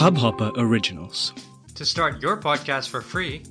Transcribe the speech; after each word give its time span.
Hubhopper 0.00 0.50
Originals. 0.56 1.34
To 1.78 1.84
start 1.84 2.22
your 2.22 2.38
podcast 2.38 2.88
for 2.88 3.02
free, 3.02 3.42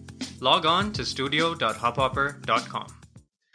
log 0.42 0.64
on 0.66 0.88
to 0.94 1.04
studio.hubhopper.com. 1.10 2.88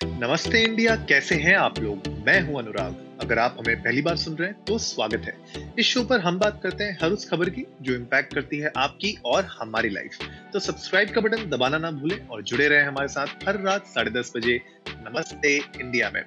नमस्ते 0.00 0.62
India 0.64 0.94
कैसे 1.10 1.34
हैं 1.34 1.56
आप 1.56 1.78
लोग? 1.80 2.06
मैं 2.26 2.40
हूँ 2.40 2.58
अनुराग। 2.58 3.18
अगर 3.20 3.38
आप 3.38 3.56
हमें 3.58 3.82
पहली 3.82 4.02
बार 4.02 4.16
सुन 4.16 4.36
रहे 4.36 4.48
हैं 4.48 4.64
तो 4.64 4.78
स्वागत 4.78 5.22
है। 5.24 5.74
इस 5.78 5.86
शो 5.86 6.04
पर 6.04 6.20
हम 6.20 6.38
बात 6.38 6.60
करते 6.62 6.84
हैं 6.84 6.98
हर 7.02 7.10
उस 7.10 7.28
खबर 7.30 7.50
की 7.50 7.64
जो 7.82 7.94
इम्पैक्ट 7.94 8.34
करती 8.34 8.58
है 8.58 8.72
आपकी 8.76 9.16
और 9.24 9.44
हमारी 9.58 9.90
लाइफ 9.90 10.18
तो 10.52 10.60
सब्सक्राइब 10.60 11.10
का 11.10 11.20
बटन 11.20 11.50
दबाना 11.50 11.78
ना 11.78 11.90
भूलें 11.90 12.18
और 12.28 12.42
जुड़े 12.42 12.68
रहें 12.68 12.84
हमारे 12.84 13.08
साथ 13.08 13.48
हर 13.48 13.60
रात 13.60 13.86
साढ़े 13.86 14.10
दस 14.10 14.32
बजे। 14.36 14.60
नमस्ते 14.88 15.56
इंडिया 15.56 16.10
में। 16.14 16.24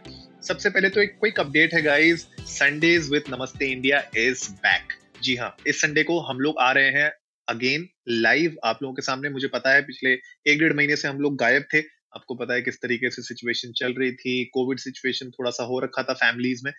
सबसे 0.47 0.69
पहले 0.69 0.89
तो 0.89 1.01
एक 1.01 1.17
क्विक 1.19 1.39
अपडेट 1.39 1.73
है 1.73 1.81
guys 1.81 2.27
Sundays 2.51 3.11
with 3.11 3.23
Namaste 3.29 3.71
India 3.71 4.03
is 4.17 4.49
back 4.51 4.96
जी 5.21 5.35
हाँ 5.35 5.59
इस 5.65 5.81
संडे 5.81 6.03
को 6.03 6.19
हम 6.19 6.39
लोग 6.39 6.55
आ 6.59 6.71
रहे 6.71 6.89
हैं 6.91 7.11
अगेन 7.47 7.87
लाइव 8.07 8.57
आप 8.65 8.79
लोगों 8.83 8.95
के 8.95 9.01
सामने। 9.01 9.29
मुझे 9.29 9.47
पता 9.47 9.73
है 9.73 9.81
पिछले 9.81 10.09
एक 10.51 10.59
डेढ़ 10.59 10.73
महीने 10.73 10.95
से 10.95 11.07
हम 11.07 11.19
लोग 11.19 11.37
गायब 11.37 11.65
थे। 11.73 11.79
आपको 12.15 12.35
पता 12.35 12.53
है 12.53 12.61
किस 12.61 12.81
तरीके 12.81 13.09
से 13.09 13.21
सिचुएशन 13.21 13.71
चल 13.71 13.93
रही 13.93 14.11
थी 14.11 14.45
कोविड 14.45 14.79
सिचुएशन 14.79 15.29
थोड़ा 15.29 15.51
सा 15.51 15.63
हो 15.63 15.79
रखा 15.79 16.03
था 16.03 16.13
फैमिलीज़ 16.13 16.61
में। 16.65 16.73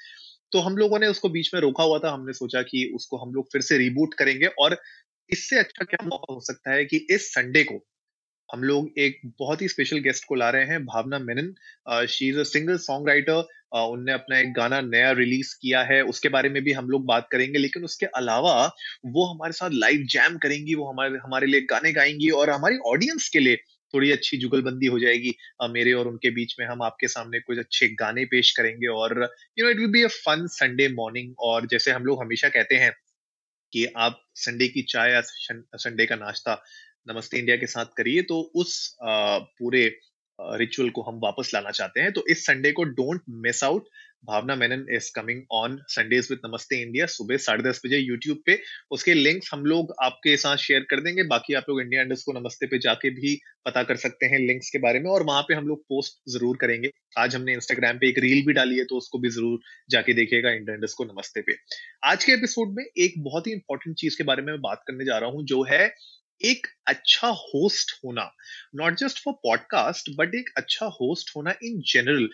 तो 0.52 0.59
हम 0.59 0.77
लोगों 0.77 0.98
ने 0.98 1.06
उसको 1.06 1.29
बीच 1.29 1.55
में 1.55 1.60
रोका 1.60 1.84
हुआ 1.84 1.98
था। 1.98 2.10
हमने 2.10 2.32
सोचा 2.32 2.62
कि 2.62 2.93
उसको 2.95 3.16
हम 3.16 3.34
लोग 3.34 3.52
फिर 3.52 3.62
से 3.62 3.79
रिबूट 3.79 4.15
करेंगे 4.15 4.46
और 4.46 4.80
इससे 5.30 5.59
अच्छा 5.59 5.84
क्या 5.84 6.07
मौका 6.07 6.34
हो 6.34 6.41
सकता 6.41 6.73
है 6.73 6.84
कि 6.84 7.07
इस 7.10 7.34
संडे 7.34 7.65
को 7.65 7.87
हम 8.51 8.62
लोग 8.65 8.98
एक 8.98 9.20
बहुत 9.38 9.62
ही 9.62 9.69
स्पेशल 9.69 9.98
गेस्ट 9.98 10.25
को 10.25 10.34
ला 10.34 10.51
रहे 10.51 10.65
हैं, 10.65 10.84
Bhavna 10.84 11.19
Menon. 11.19 12.07
She 12.07 12.29
is 12.29 12.38
a 12.38 12.43
singer 12.43 12.77
song 12.77 13.09
writer 13.09 13.47
उनने 13.74 14.12
अपना 14.12 14.38
एक 14.38 14.52
गाना 14.55 14.80
नया 14.80 15.11
रिलीज़ 15.12 15.55
किया 15.62 15.83
है, 15.83 16.02
उसके 16.02 16.29
बारे 16.29 16.48
में 16.48 16.62
भी 16.65 16.73
हम 16.73 16.88
लोग 16.91 17.05
बात 17.07 17.29
करेंगे, 17.33 17.59
लेकिन 17.59 17.84
उसके 17.84 18.07
अलावा 18.07 18.55
वो 19.07 19.27
हमारे 19.27 19.52
साथ 19.52 19.71
लाइव 19.73 20.07
जैम 20.11 20.38
करेंगी, 20.38 20.74
वो 20.74 20.90
हमारे 20.93 21.18
हमारे 21.24 21.46
लिए 21.46 21.60
गाने 21.60 21.93
गाएँगी 21.93 22.30
और 22.30 22.51
हमारी 22.51 22.79
ऑडियंस 22.87 23.29
के 23.29 23.38
लिए 23.38 23.57
थोड़ी 23.95 24.10
अच्छी 24.13 24.37
जुगलबंदी 24.37 24.87
हो 24.87 24.99
जाएगी। 24.99 25.35
मेरे 25.71 25.93
और 25.93 26.09
उनके 26.09 26.30
बीच 26.30 26.55
में 26.60 26.66
हम 26.66 26.83
आपके 26.83 27.09
सामने 27.09 27.40
कुछ 27.40 27.59
अच्छे 27.59 27.88
गाने 27.88 28.24
पेश 28.24 28.51
करेंगे 28.51 28.87
और 28.87 29.30
you 29.59 29.65
know 29.65 29.71
it 29.71 29.79
will 29.79 29.90
be 29.90 30.02
a 30.02 30.09
fun 30.09 30.46
Sunday 30.46 30.88
morning 30.88 31.35
और 31.38 31.66
जैसे 31.66 31.90
हम 31.90 32.05
लोग 32.05 32.23
हमेशा 32.23 32.49
कहते 32.49 32.74
हैं 32.74 32.93
कि 33.73 33.87
आप 33.96 34.21
संडे 34.35 34.68
की 34.68 34.83
चाय 34.83 35.12
या 35.12 35.21
संडे 35.77 36.07
का 36.07 36.16
नाश्ता 36.16 36.62
नमस्ते 37.09 37.38
इंडिया 37.38 37.56
के 37.56 37.66
साथ 37.68 37.96
करिए 37.96 38.23
तो 38.24 38.40
उस 38.56 38.74
पूरे 39.02 39.84
रिचुअल 40.38 40.88
को 40.90 41.02
हम 41.02 41.18
वापस 41.23 41.50
लाना 41.54 41.70
चाहते 41.70 42.00
हैं। 42.00 42.12
तो 42.12 42.24
इस 42.30 42.45
संडे 42.46 42.73
को 42.73 42.84
don't 42.90 43.23
miss 43.45 43.62
out 43.65 43.87
Bhavna 44.26 44.54
Menon 44.56 44.84
is 44.95 45.10
coming 45.15 45.42
on 45.52 45.78
Sundays 45.88 46.26
with 46.30 46.40
Namaste 46.45 46.80
India 46.82 47.06
सुबह 47.06 47.37
साढ़े 47.38 47.62
दस 47.62 47.80
बजे 47.84 47.98
यूट्यूब 47.98 48.38
पे। 48.46 48.59
उसके 48.90 49.15
लिंक्स 49.15 49.50
हम 49.52 49.65
लोग 49.66 49.95
आपके 50.02 50.37
साथ 50.37 50.56
शेयर 50.59 50.87
कर 50.90 51.00
देंगे। 51.00 51.23
बाकी 51.28 51.54
आप 51.54 51.65
लोग 51.68 51.80
इंडिया 51.80 52.02
इंडस्ट 52.02 52.26
को 52.26 52.32
नमस्ते 52.32 52.66
पे 52.66 52.78
जाके 52.78 53.10
भी 53.10 53.34
पता 53.66 53.82
कर 53.82 53.96
सकते 53.96 54.26
हैं 54.26 54.38
लिंक्स 54.40 54.70
के 54.70 54.78
बारे 54.78 55.00
में 55.00 55.10
और 55.10 55.22
वहाँ 55.24 55.43
पे 55.43 55.54
हम 55.54 55.68
लोग 55.68 55.82
पोस्ट 55.84 56.20
ज़रूर 56.32 56.56
करेंगे। 56.60 56.90
आज 57.18 57.37
हमने 57.37 57.52
इंस्टाग्राम 57.54 57.98
पे 57.98 58.09
एक 58.09 58.18
रील 58.18 58.45
भी 58.46 58.52
डाली 58.52 58.78
है 58.78 58.84
तो 58.84 58.96
उसको 58.96 59.18
भी 59.18 59.28
ज़रूर 59.30 59.59
जाके 59.90 60.15
देखिएगा 60.15 60.50
इंडिया 60.52 60.76
इंडस्ट 60.76 60.96
को 60.98 61.04
नमस्ते 61.06 61.40
पे। 61.40 61.56
आज 62.04 62.24
के 62.24 62.32
एपिसोड 62.32 62.74
में 62.76 62.84
एक 62.84 63.22
बहुत 63.24 63.46
ही 63.46 63.52
इंपॉर्टेंट 63.52 63.96
चीज़ 63.96 64.19
के 64.19 64.25
बारे 64.25 64.43
मैं 64.43 64.60
बात 64.62 64.82
करने 64.87 65.04
जा 65.04 65.19
रहा 65.19 65.31
हूँ, 65.31 65.44
जो 65.44 65.62
है 65.65 65.87
एक 66.44 66.66
अच्छा 66.86 67.28
होस्ट 67.28 67.91
होना 68.04 68.34
not 68.75 68.94
just 68.94 69.22
for 69.22 69.34
podcast 69.34 70.10
but 70.16 70.34
एक 70.34 70.50
अच्छा 70.56 70.86
होस्ट 70.86 71.31
होना 71.36 71.50
इन 71.50 71.82
जनरल 71.86 72.28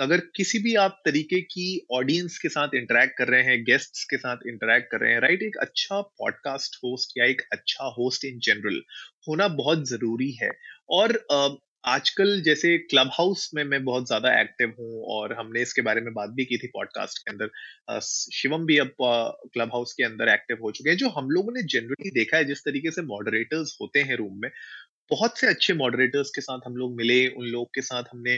अगर 0.00 0.20
किसी 0.36 0.58
भी 0.58 0.74
आप 0.74 1.02
तरीके 1.04 1.40
की 1.40 1.86
ऑडियंस 1.92 2.38
के 2.38 2.48
साथ 2.48 2.68
इंटरेक्ट 2.74 3.18
कर 3.18 3.28
रहे 3.28 3.42
हैं 3.42 3.64
गेस्ट्स 3.64 4.04
के 4.04 4.16
साथ 4.16 4.36
इंटरेक्ट 4.46 4.90
कर 4.90 4.98
रहे 5.00 5.12
हैं 5.12 5.20
राइट? 5.20 5.42
एक 5.42 5.56
अच्छा 5.56 6.00
पॉडकास्ट 6.00 6.76
होस्ट 6.76 7.14
या 7.18 7.24
एक 7.24 7.42
अच्छा 7.52 7.84
होस्ट 7.84 8.24
इन 8.24 8.38
जनरल 8.38 8.82
होना 9.28 9.48
बहुत 9.48 9.88
ज़रूरी 9.88 10.30
है 10.32 10.50
और 10.88 11.26
uh, 11.32 11.63
आजकल 11.84 12.40
जैसे 12.42 12.76
क्लब 12.80 13.10
हाउस 13.12 13.50
में 13.54 13.62
मैं 13.64 13.82
बहुत 13.84 14.06
ज़्यादा 14.06 14.30
एक्टिव 14.40 14.68
हूँ 14.78 15.02
और 15.14 15.32
हमने 15.38 15.62
इसके 15.62 15.82
बारे 15.82 16.00
में 16.00 16.12
बात 16.14 16.30
भी 16.30 16.44
की 16.44 16.56
थी 16.58 16.66
पॉडकास्ट 16.68 17.18
के 17.18 17.32
अंदर। 17.32 18.00
शिवम 18.02 18.64
भी 18.66 18.78
अब 18.78 18.94
क्लब 19.00 19.70
हाउस 19.72 19.92
के 19.92 20.04
अंदर 20.04 20.28
एक्टिव 20.28 20.58
हो 20.62 20.70
चुके 20.70 20.90
हैं, 20.90 20.96
जो 20.96 21.08
हम 21.08 21.28
लोगों 21.30 21.52
ने 21.52 21.62
जनरली 21.68 22.10
देखा 22.10 22.36
है 22.36 22.44
जिस 22.44 22.64
तरीके 22.64 22.90
से 22.90 23.02
मॉडरेटर्स 23.04 23.76
होते 23.80 24.02
हैं 24.02 24.16
रूम 24.16 24.40
में। 24.42 24.50
बहुत 25.10 25.38
से 25.38 25.46
अच्छे 25.46 25.74
मॉडरेटर्स 25.74 26.30
के 26.34 26.40
साथ 26.40 26.60
हम 26.66 26.76
लोग 26.76 26.96
मिले, 26.96 27.26
उन 27.28 27.46
लोग 27.46 27.68
के 27.74 27.80
साथ 27.82 28.04
हमने 28.12 28.36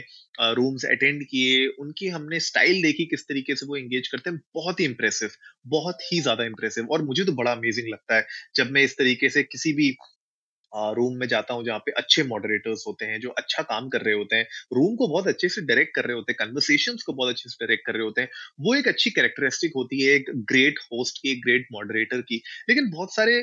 रूम्स 0.53 0.85
अटेंड 0.87 1.23
किए, 1.25 1.67
उनकी 1.79 2.07
हमने 2.09 2.39
स्टाइल 2.41 2.81
देखी 2.83 3.05
किस 3.05 3.27
तरीके 3.27 3.55
से 3.55 3.65
वो 3.65 3.75
एंगेज 3.77 4.07
करते 4.07 4.29
हैं। 4.29 4.41
बहुत 4.55 4.79
ही 4.79 4.85
इंप्रेसिव 4.85 5.29
बहुत 5.67 6.11
ही 6.11 6.19
ज़्यादा 6.21 6.43
इंप्रेसिव 6.45 6.87
और 6.91 7.03
मुझे 7.03 7.25
तो 7.25 7.31
बड़ा 7.33 7.51
अमेजिंग 7.51 7.87
लगता 7.89 8.15
है 8.15 8.27
जब 8.55 8.71
मैं 8.71 8.83
इस 8.83 8.97
तरीके 8.97 9.29
से 9.29 9.43
किसी 9.45 9.73
भी 9.73 9.95
रूम 10.73 11.17
में 11.19 11.27
जाता 11.27 11.53
हूँ 11.53 11.63
जहाँ 11.65 11.79
पे 11.79 11.91
अच्छे 11.97 12.23
मॉडरेटर्स 12.23 12.83
होते 12.87 13.05
हैं, 13.05 13.19
जो 13.19 13.29
अच्छा 13.29 13.63
काम 13.63 13.87
कर 13.89 14.01
रहे 14.01 14.13
होते 14.15 14.35
हैं, 14.35 14.47
रूम 14.73 14.95
को 14.95 15.07
बहुत 15.07 15.27
अच्छे 15.27 15.49
से 15.49 15.61
डायरेक्ट 15.61 15.93
कर 15.95 16.05
रहे 16.05 16.15
होते 16.15 16.31
हैं 16.31 16.37
कन्वर्सेशन 16.39 16.97
को 17.05 17.13
बहुत 17.13 17.29
अच्छे 17.29 17.49
से 17.49 17.55
डायरेक्ट 17.61 17.85
कर 17.85 17.93
रहे 17.93 18.03
होते 18.03 18.21
हैं, 18.21 18.29
वो 18.59 18.75
एक 18.75 18.87
अच्छी 18.87 19.09
कैरेक्टरिस्टिक 19.09 19.71
होती 19.75 20.01
है 20.01 20.13
एक 20.15 20.31
ग्रेट 20.51 20.79
होस्ट 20.83 21.21
की, 21.21 21.31
एक 21.31 21.41
ग्रेट 21.45 21.67
मॉडरेटर 21.73 22.21
की। 22.21 22.41
लेकिन 22.69 22.89
बहुत 22.91 23.15
सारे 23.15 23.37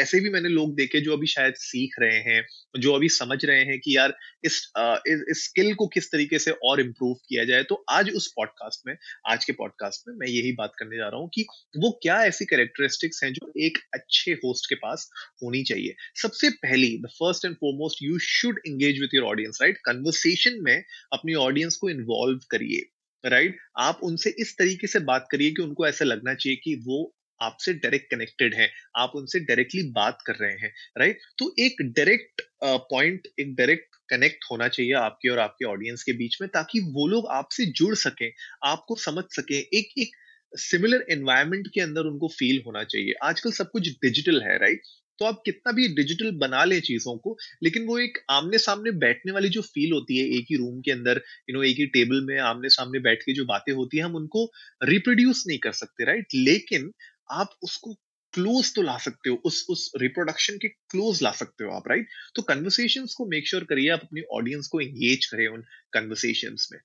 ऐसे 0.00 0.20
भी 0.20 0.30
मैंने 0.30 0.48
लोग 0.48 0.74
देखे 0.76 1.00
जो 1.00 1.12
अभी 1.12 1.26
शायद 1.28 1.54
सीख 1.58 1.94
रहे 2.00 2.18
हैं, 2.22 2.44
जो 2.80 2.92
अभी 2.92 3.08
समझ 3.10 3.44
रहे 3.44 3.64
हैं 3.64 3.78
कि 3.80 3.96
यार 3.96 4.16
इस 4.44 4.62
स्किल 5.38 5.74
को 5.74 5.86
किस 5.88 6.10
तरीके 6.12 6.38
से 6.38 6.50
और 6.64 6.80
इम्प्रूव 6.80 7.14
किया 7.28 7.44
जाए। 7.44 7.62
तो 7.64 7.84
आज 7.90 8.10
उस 8.12 8.32
पॉडकास्ट 8.36 8.86
में, 8.86 8.96
आज 9.28 9.44
के 9.44 9.52
पॉडकास्ट 9.52 10.08
में 10.08 10.14
मैं 10.16 10.28
यही 10.28 10.52
बात 10.54 10.72
करने 10.78 10.96
जा 10.96 11.08
रहा 11.08 11.20
हूँ 11.20 11.30
कि 11.34 11.46
वो 11.76 11.90
क्या 12.02 12.22
ऐसी 12.24 12.44
कैरेक्टरिस्टिक्स 12.46 13.22
हैं 13.24 13.32
जो 13.32 13.52
एक 13.60 13.78
अच्छे 13.94 14.32
होस्ट 14.44 14.68
के 14.68 14.74
पास 14.76 15.08
होनी 15.42 15.62
चाहिए। 15.64 15.94
सबसे 16.22 16.45
पहली 16.50 16.98
the 16.98 17.06
first 17.06 17.44
and 17.44 17.54
foremost 17.54 18.02
you 18.02 18.18
should 18.18 18.60
engage 18.66 19.00
with 19.00 19.14
your 19.14 19.24
audience 19.24 19.58
right 19.62 19.76
conversation 19.76 20.58
में 20.60 20.84
अपनी 21.12 21.34
ऑडियंस 21.34 21.76
को 21.76 21.90
इन्वॉल्व 21.90 22.40
करिए 22.50 22.90
राइट 23.24 23.50
right? 23.50 23.62
आप 23.78 24.00
उनसे 24.02 24.34
इस 24.38 24.56
तरीके 24.58 24.86
से 24.86 24.98
बात 24.98 25.28
करिए 25.30 25.50
कि 25.50 25.62
उनको 25.62 25.86
ऐसा 25.86 26.04
लगना 26.04 26.34
चाहिए 26.34 26.56
कि 26.56 26.74
वो 26.74 27.14
आपसे 27.42 27.72
डायरेक्ट 27.74 28.10
कनेक्टेड 28.10 28.54
है, 28.54 28.70
आप 28.96 29.12
उनसे 29.14 29.40
डायरेक्टली 29.40 29.82
बात 29.82 30.18
कर 30.26 30.34
रहे 30.34 30.52
हैं 30.52 30.72
राइट 30.98 31.18
तो 31.38 31.54
एक 31.58 31.82
डायरेक्ट 31.82 32.42
पॉइंट 32.64 33.28
एक 33.40 33.54
डायरेक्ट 33.54 33.96
कनेक्ट 34.08 34.44
होना 34.50 34.68
चाहिए 34.68 34.92
आपके 34.92 35.28
और 35.28 35.38
आपके 35.38 35.64
ऑडियंस 35.64 36.02
के 36.02 36.12
बीच 36.12 36.36
में 36.40 36.48
ताकि 36.50 36.80
वो 36.80 37.06
लोग 37.06 37.26
आपसे 37.28 37.66
जुड़ 37.66 37.94
सकें, 37.94 38.32
आपको 38.64 38.96
समझ 38.96 39.24
सकें, 39.24 39.56
एक 39.56 39.88
एक 39.98 40.10
सिमिलर 40.52 41.04
एनवायरमेंट 41.10 41.68
के 41.74 41.80
अंदर 41.80 42.00
उनको 42.00 42.28
फील 42.28 42.62
होना 42.66 42.84
चाहिए। 42.84 43.14
आजकल 43.22 43.52
सब 43.52 43.70
कुछ 43.70 43.88
डिजिटल 43.88 44.42
है 44.42 44.58
राइट 44.58 44.82
तो 45.18 45.24
आप 45.24 45.42
कितना 45.44 45.72
भी 45.72 45.88
डिजिटल 45.94 46.30
बना 46.38 46.64
ले 46.64 46.80
चीज़ों 46.82 47.16
को, 47.18 47.36
लेकिन 47.62 47.86
वो 47.86 47.98
एक 47.98 48.18
आमने 48.30 48.58
सामने 48.60 48.90
बैठने 48.98 49.32
वाली 49.32 49.48
जो 49.50 49.62
फील 49.64 49.92
होती 49.92 50.18
है 50.18 50.24
एक 50.38 50.46
ही 50.50 50.56
रूम 50.56 50.80
के 50.80 50.92
अंदर 50.92 51.22
यू 51.50 51.56
नो 51.56 51.62
एक 51.64 51.76
ही 51.78 51.86
टेबल 51.94 52.24
में 52.26 52.38
आमने 52.44 52.68
सामने 52.70 53.00
बैठ 53.00 53.22
के 53.22 53.32
जो 53.34 53.44
बातें 53.46 53.72
होती 53.74 53.96
है, 53.96 54.02
हम 54.04 54.16
उनको 54.16 54.50
रिप्रोड्यूस 54.84 55.44
नहीं 55.48 55.58
कर 55.58 55.72
सकते 55.74 56.04
राइट 56.04 56.34
लेकिन 56.34 56.90
आप 57.32 57.56
उसको 57.62 57.94
क्लोज 58.32 58.74
तो 58.74 58.82
ला 58.82 58.96
सकते 58.98 59.30
हो, 59.30 59.36
उस 59.36 59.66
उस 59.70 59.90
रिप्रोडक्शन 60.00 60.56
के 60.62 60.68
क्लोज 60.68 61.22
ला 61.22 61.30
सकते 61.34 61.64
हो 61.64 61.70
आप 61.72 61.88
राइट 61.88 62.08
तो 62.36 62.42
कन्वर्सेशंस 62.44 63.14
को 63.14 63.26
मेक 63.28 63.48
श्योर 63.48 63.64
करिए, 63.64 63.88
आप 63.90 64.00
अपनी 64.02 64.22
ऑडियंस 64.34 64.68
को 64.68 64.80
एंगेज 64.80 65.26
करें 65.26 65.46
उन 65.48 65.62
कन्वर्सेशंस 65.92 66.68
में। 66.72 66.78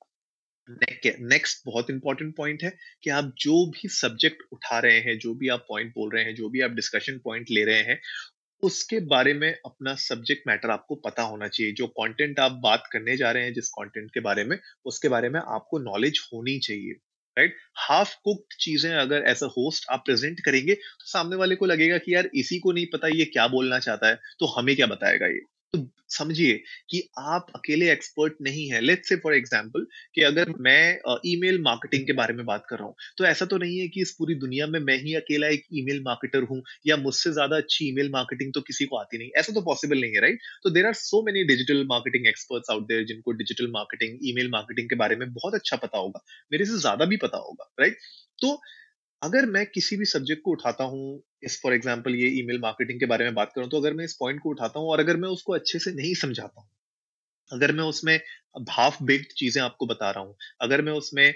नेक्स्ट 1.21 1.61
बहुत 1.65 1.89
इंपॉर्टेंट 1.89 2.35
पॉइंट 2.35 2.63
है 2.63 2.71
कि 3.03 3.09
आप 3.09 3.33
जो 3.39 3.65
भी 3.71 3.89
सब्जेक्ट 3.89 4.43
उठा 4.53 4.79
रहे 4.79 4.99
हैं, 4.99 5.17
जो 5.19 5.33
भी 5.35 5.49
आप 5.49 5.65
पॉइंट 5.69 5.91
बोल 5.95 6.11
रहे 6.15 6.23
हैं, 6.23 6.35
जो 6.35 6.49
भी 6.49 6.61
आप 6.61 6.71
डिस्कशन 6.71 7.17
पॉइंट 7.17 7.47
ले 7.51 7.63
रहे 7.63 7.81
हैं, 7.83 7.99
उसके 8.63 8.99
बारे 9.07 9.33
में 9.33 9.51
अपना 9.65 9.95
सब्जेक्ट 9.95 10.43
मैटर 10.47 10.69
आपको 10.69 10.95
पता 10.95 11.23
होना 11.23 11.47
चाहिए। 11.47 11.73
जो 11.73 11.87
कंटेंट 11.87 12.39
आप 12.39 12.51
बात 12.63 12.83
करने 12.93 13.17
जा 13.17 13.31
रहे 13.31 13.43
हैं, 13.43 13.53
जिस 13.53 13.69
कंटेंट 13.69 14.11
के 14.13 14.19
बारे 14.19 14.43
में, 14.43 14.57
उसके 14.85 15.09
बारे 15.09 15.29
में 15.29 15.39
आपको 15.39 15.79
नॉलेज 15.79 16.19
होनी 16.33 16.59
चाहिए 16.59 16.93
राइट 17.37 17.55
हाफ़ 17.79 18.15
कुक्ड 18.23 18.55
चीज़ें 18.59 18.91
अगर 18.95 19.23
एज 19.27 19.43
अ 19.43 19.47
होस्ट 19.47 19.85
आप 19.91 20.03
प्रेजेंट 20.05 20.39
करेंगे 20.39 20.73
तो 20.75 21.05
सामने 21.07 21.35
वाले 21.35 21.55
को 21.55 21.65
लगेगा 21.65 21.97
कि 21.97 22.15
यार 22.15 22.29
इसी 22.35 22.59
को 22.59 22.71
नहीं 22.71 22.85
पता, 22.93 23.07
ये 23.07 23.25
क्या 23.25 23.47
बोलना 23.47 23.79
चाहता 23.79 24.07
है 24.07 24.15
तो 24.39 24.45
हमें 24.59 24.75
क्या 24.75 24.87
बताएगा 24.87 25.27
ये? 25.27 25.41
समझिए 26.11 26.53
कि 26.89 27.01
आप 27.19 27.47
अकेले 27.55 27.91
एक्सपर्ट 27.91 28.33
नहीं 28.41 28.67
है। 28.69 28.81
लेट्स 28.81 29.09
से 29.09 29.15
फॉर 29.17 29.35
एग्ज़ाम्पल 29.35 29.85
कि 30.15 30.21
अगर 30.23 30.53
मैं 30.61 31.19
ईमेल 31.27 31.61
मार्केटिंग 31.61 32.05
के 32.07 32.13
बारे 32.13 32.33
में 32.33 32.45
बात 32.45 32.65
कर 32.69 32.77
रहा 32.77 32.85
हूँ 32.85 32.95
तो 33.17 33.25
ऐसा 33.25 33.45
तो 33.45 33.57
नहीं 33.57 33.77
है 33.79 33.87
कि 33.87 34.01
इस 34.01 34.11
पूरी 34.19 34.35
दुनिया 34.37 34.67
में 34.67 34.79
मैं 34.81 34.97
ही 34.99 35.15
अकेला 35.15 35.47
एक 35.49 35.63
ईमेल 35.75 36.01
मार्केटर 36.05 36.43
हूँ 36.45 36.61
या 36.87 36.97
मुझसे 36.99 37.31
ज़्यादा 37.33 37.57
अच्छी 37.57 37.87
ईमेल 37.89 38.09
मार्केटिंग 38.11 38.53
तो 38.53 38.61
किसी 38.63 38.85
को 38.85 38.97
आती 38.97 39.17
नहीं। 39.17 39.29
ऐसा 39.37 39.53
तो 39.53 39.61
पॉसिबल 39.63 40.01
नहीं 40.01 40.13
है 40.13 40.21
राइट 40.21 40.39
तो 40.63 40.69
there 40.71 40.85
are 40.85 40.93
so 40.95 41.21
many 41.25 41.43
digital 41.45 41.85
marketing 41.89 42.27
experts 42.27 42.69
out 42.71 42.87
there 42.87 43.05
जिनको 43.05 43.31
डिजिटल 43.33 43.71
मार्केटिंग 43.71 44.17
ईमेल 44.29 44.49
मार्केटिंग 44.51 44.89
के 44.89 44.95
बारे 44.97 45.15
में 45.15 45.31
बहुत 45.33 45.53
अच्छा 45.55 45.77
पता 45.77 45.97
होगा। 45.97 46.23
मेरे 46.51 46.65
से 46.65 46.77
ज़्यादा 46.79 47.05
भी 47.05 47.17
पता 47.19 47.37
होगा 47.39 47.71
राइट 47.79 47.97
तो 48.39 48.59
अगर 49.21 49.45
मैं 49.45 49.65
किसी 49.65 49.95
भी 49.97 50.05
सब्जेक्ट 50.05 50.41
को 50.45 50.51
उठाता 50.51 50.83
हूँ, 50.83 51.21
इस 51.43 51.59
फॉर 51.63 51.73
एग्ज़ाम्पल 51.73 52.15
ये 52.15 52.27
ईमेल 52.39 52.59
मार्केटिंग 52.61 52.99
के 52.99 53.05
बारे 53.05 53.25
में 53.25 53.33
बात 53.33 53.51
करूँ 53.55 53.69
तो 53.69 53.77
अगर 53.77 53.93
मैं 53.93 54.05
इस 54.05 54.13
पॉइंट 54.19 54.41
को 54.41 54.49
उठाता 54.49 54.79
हूँ 54.79 54.89
और 54.89 54.99
अगर 54.99 55.17
मैं 55.17 55.29
उसको 55.29 55.53
अच्छे 55.53 55.79
से 55.79 55.91
नहीं 55.93 56.13
समझाता 56.17 56.61
हूँ 56.61 56.69
अगर 57.51 57.71
मैं 57.71 57.83
उसमें 57.85 58.19
हाफ़ 58.69 59.03
बेक्ड 59.05 59.31
चीज़ें 59.37 59.61
आपको 59.63 59.85
बता 59.87 60.09
रहा 60.11 60.23
हूँ, 60.23 60.35
अगर 60.61 60.81
मैं 60.81 60.93
उसमें 60.93 61.33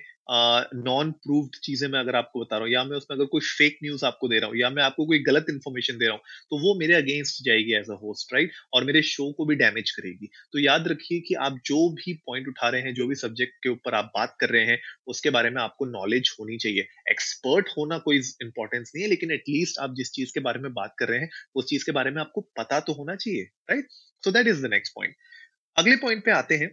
नॉन 0.76 1.12
प्रूव्ड 1.24 1.56
चीज़ें 1.64 1.88
मैं 1.90 2.00
अगर 2.00 2.16
आपको 2.16 2.40
बता 2.42 2.58
रहा 2.58 2.66
हूँ, 2.66 2.72
या 2.74 2.84
मैं 2.84 2.98
उसमें 2.98 3.16
अगर 3.18 3.26
कोई 3.28 3.42
फेक 3.48 3.78
न्यूज़ 3.84 4.06
आपको 4.06 4.28
दे 4.28 4.40
रहा 4.40 4.50
हूँ, 4.50 4.58
या 4.58 4.70
मैं 4.70 4.84
आपको 4.84 5.06
कोई 5.08 5.20
गलत 5.24 5.46
इन्फॉर्मेशन 5.50 5.98
दे 5.98 6.06
रहा 6.06 6.14
हूँ 6.14 6.22
तो 6.52 6.58
वो 6.60 6.74
मेरे 6.80 6.94
अगेंस्ट 6.96 7.44
जाएगी 7.46 7.74
एज 7.76 7.90
अ 7.92 7.98
होस्ट 8.02 8.34
राइट 8.34 8.52
और 8.74 8.84
मेरे 8.84 9.02
शो 9.04 9.32
को 9.34 9.46
भी 9.46 9.56
डैमेज 9.56 9.92
करेगी। 9.92 10.30
तो 10.54 10.60
याद 10.60 10.88
रखिए 10.88 11.20
कि 11.28 11.36
आप 11.42 11.60
जो 11.66 11.78
भी 11.96 12.14
पॉइंट 12.28 12.48
उठा 12.48 12.70
रहे 12.70 12.82
हैं, 12.82 12.94
जो 12.94 13.08
भी 13.08 13.16
सब्जेक्ट 13.16 13.54
के 13.64 13.70
ऊपर 13.70 13.96
आप 13.96 14.12
बात 14.16 14.36
कर 14.40 14.50
रहे 14.50 14.66
हैं, 14.66 14.80
उसके 15.08 15.30
बारे 15.32 15.50
में 15.50 15.62
आपको 15.62 15.86
नॉलेज 15.88 16.36
होनी 16.40 16.58
चाहिए। 16.58 16.88
एक्सपर्ट 17.12 17.70
होना 17.78 17.98
कोई 18.00 18.18
इंपॉर्टेंस 18.44 18.92
नहीं 18.96 19.04
है, 19.04 19.10
लेकिन 19.10 19.32
एटलीस्ट 19.34 19.80
आप 19.82 19.94
जिस 19.98 20.12
चीज़ 20.14 20.34
के 20.34 20.40
बारे 20.42 20.60
में 20.60 20.74
बात 20.74 20.96
कर 21.00 21.10
रहे 21.10 21.20
हैं, 21.20 21.30
उस 21.56 21.66
चीज़ 21.66 21.86
के 21.86 21.92
बारे 21.94 22.12
में 22.12 22.22
आपको 22.22 22.42
पता 22.60 22.80
तो 22.82 22.94
होना 22.96 23.16
चाहिए 23.18 23.44
right 23.72 23.88
so 24.24 24.32
that 24.32 24.48
is 24.48 24.62
the 24.64 24.70
next 24.72 24.94
point 24.96 25.16
अगले 25.78 25.96
पॉइंट 25.98 26.24
पे 26.26 26.32
आते 26.32 26.56
हैं। 26.56 26.70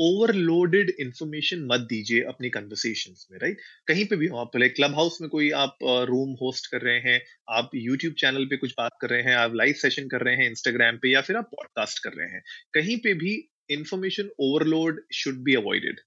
ओवरलोडेड 0.00 0.90
इंफॉर्मेशन 1.00 1.64
मत 1.66 1.80
दीजिए 1.80 2.22
अपनी 2.24 2.48
कन्वर्सेशन 2.50 3.14
में 3.32 3.38
राइट 3.38 3.60
कहीं 3.86 4.04
पे 4.06 4.16
भी 4.16 4.28
आप 4.40 4.56
लाइक 4.56 4.74
क्लब 4.74 4.94
हाउस 4.94 5.20
में 5.20 5.28
कोई 5.30 5.50
आप 5.60 5.78
रूम 6.08 6.32
होस्ट 6.42 6.70
कर 6.72 6.82
रहे 6.82 6.98
हैं, 7.00 7.20
आप 7.48 7.70
यूट्यूब 7.74 8.14
चैनल 8.14 8.44
पे 8.46 8.56
कुछ 8.56 8.72
बात 8.78 8.92
कर 9.00 9.10
रहे 9.10 9.22
हैं, 9.22 9.34
आप 9.34 9.54
लाइव 9.54 9.74
सेशन 9.74 10.08
कर 10.08 10.22
रहे 10.22 10.34
हैं 10.36 10.48
इंस्टाग्राम 10.50 10.98
पे 11.02 11.12
या 11.12 11.20
फिर 11.20 11.36
आप 11.36 11.48
पॉडकास्ट 11.52 12.02
कर 12.04 12.12
रहे 12.12 12.28
हैं, 12.28 12.42
कहीं 12.74 12.96
पे 12.98 13.14
भी 13.14 13.34
information 13.70 14.28
overload 14.40 15.00
should 15.14 15.42
be 15.44 15.54
avoided 15.54 16.00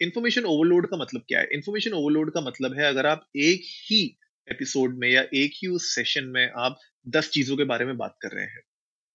information 0.00 0.44
overload 0.46 0.86
का 0.90 0.96
मतलब 0.96 1.24
क्या 1.28 1.40
है? 1.40 1.48
इंफॉर्मेशन 1.52 1.92
ओवरलोड 1.94 2.32
का 2.34 2.40
मतलब 2.40 2.78
है 2.78 2.86
अगर 2.86 3.06
आप 3.06 3.26
एक 3.36 3.62
ही 3.84 4.02
एपिसोड 4.48 4.98
में 4.98 5.08
या 5.10 5.22
एक 5.34 5.52
ही 5.54 5.68
उस 5.68 5.94
सेशन 5.94 6.24
में 6.28 6.50
आप 6.58 6.78
दस 7.08 7.30
चीज़ों 7.30 7.56
के 7.56 7.64
बारे 7.64 7.84
में 7.84 7.96
बात 7.96 8.16
कर 8.22 8.28
रहे 8.28 8.44
हैं 8.44 8.62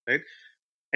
राइट 0.07 0.25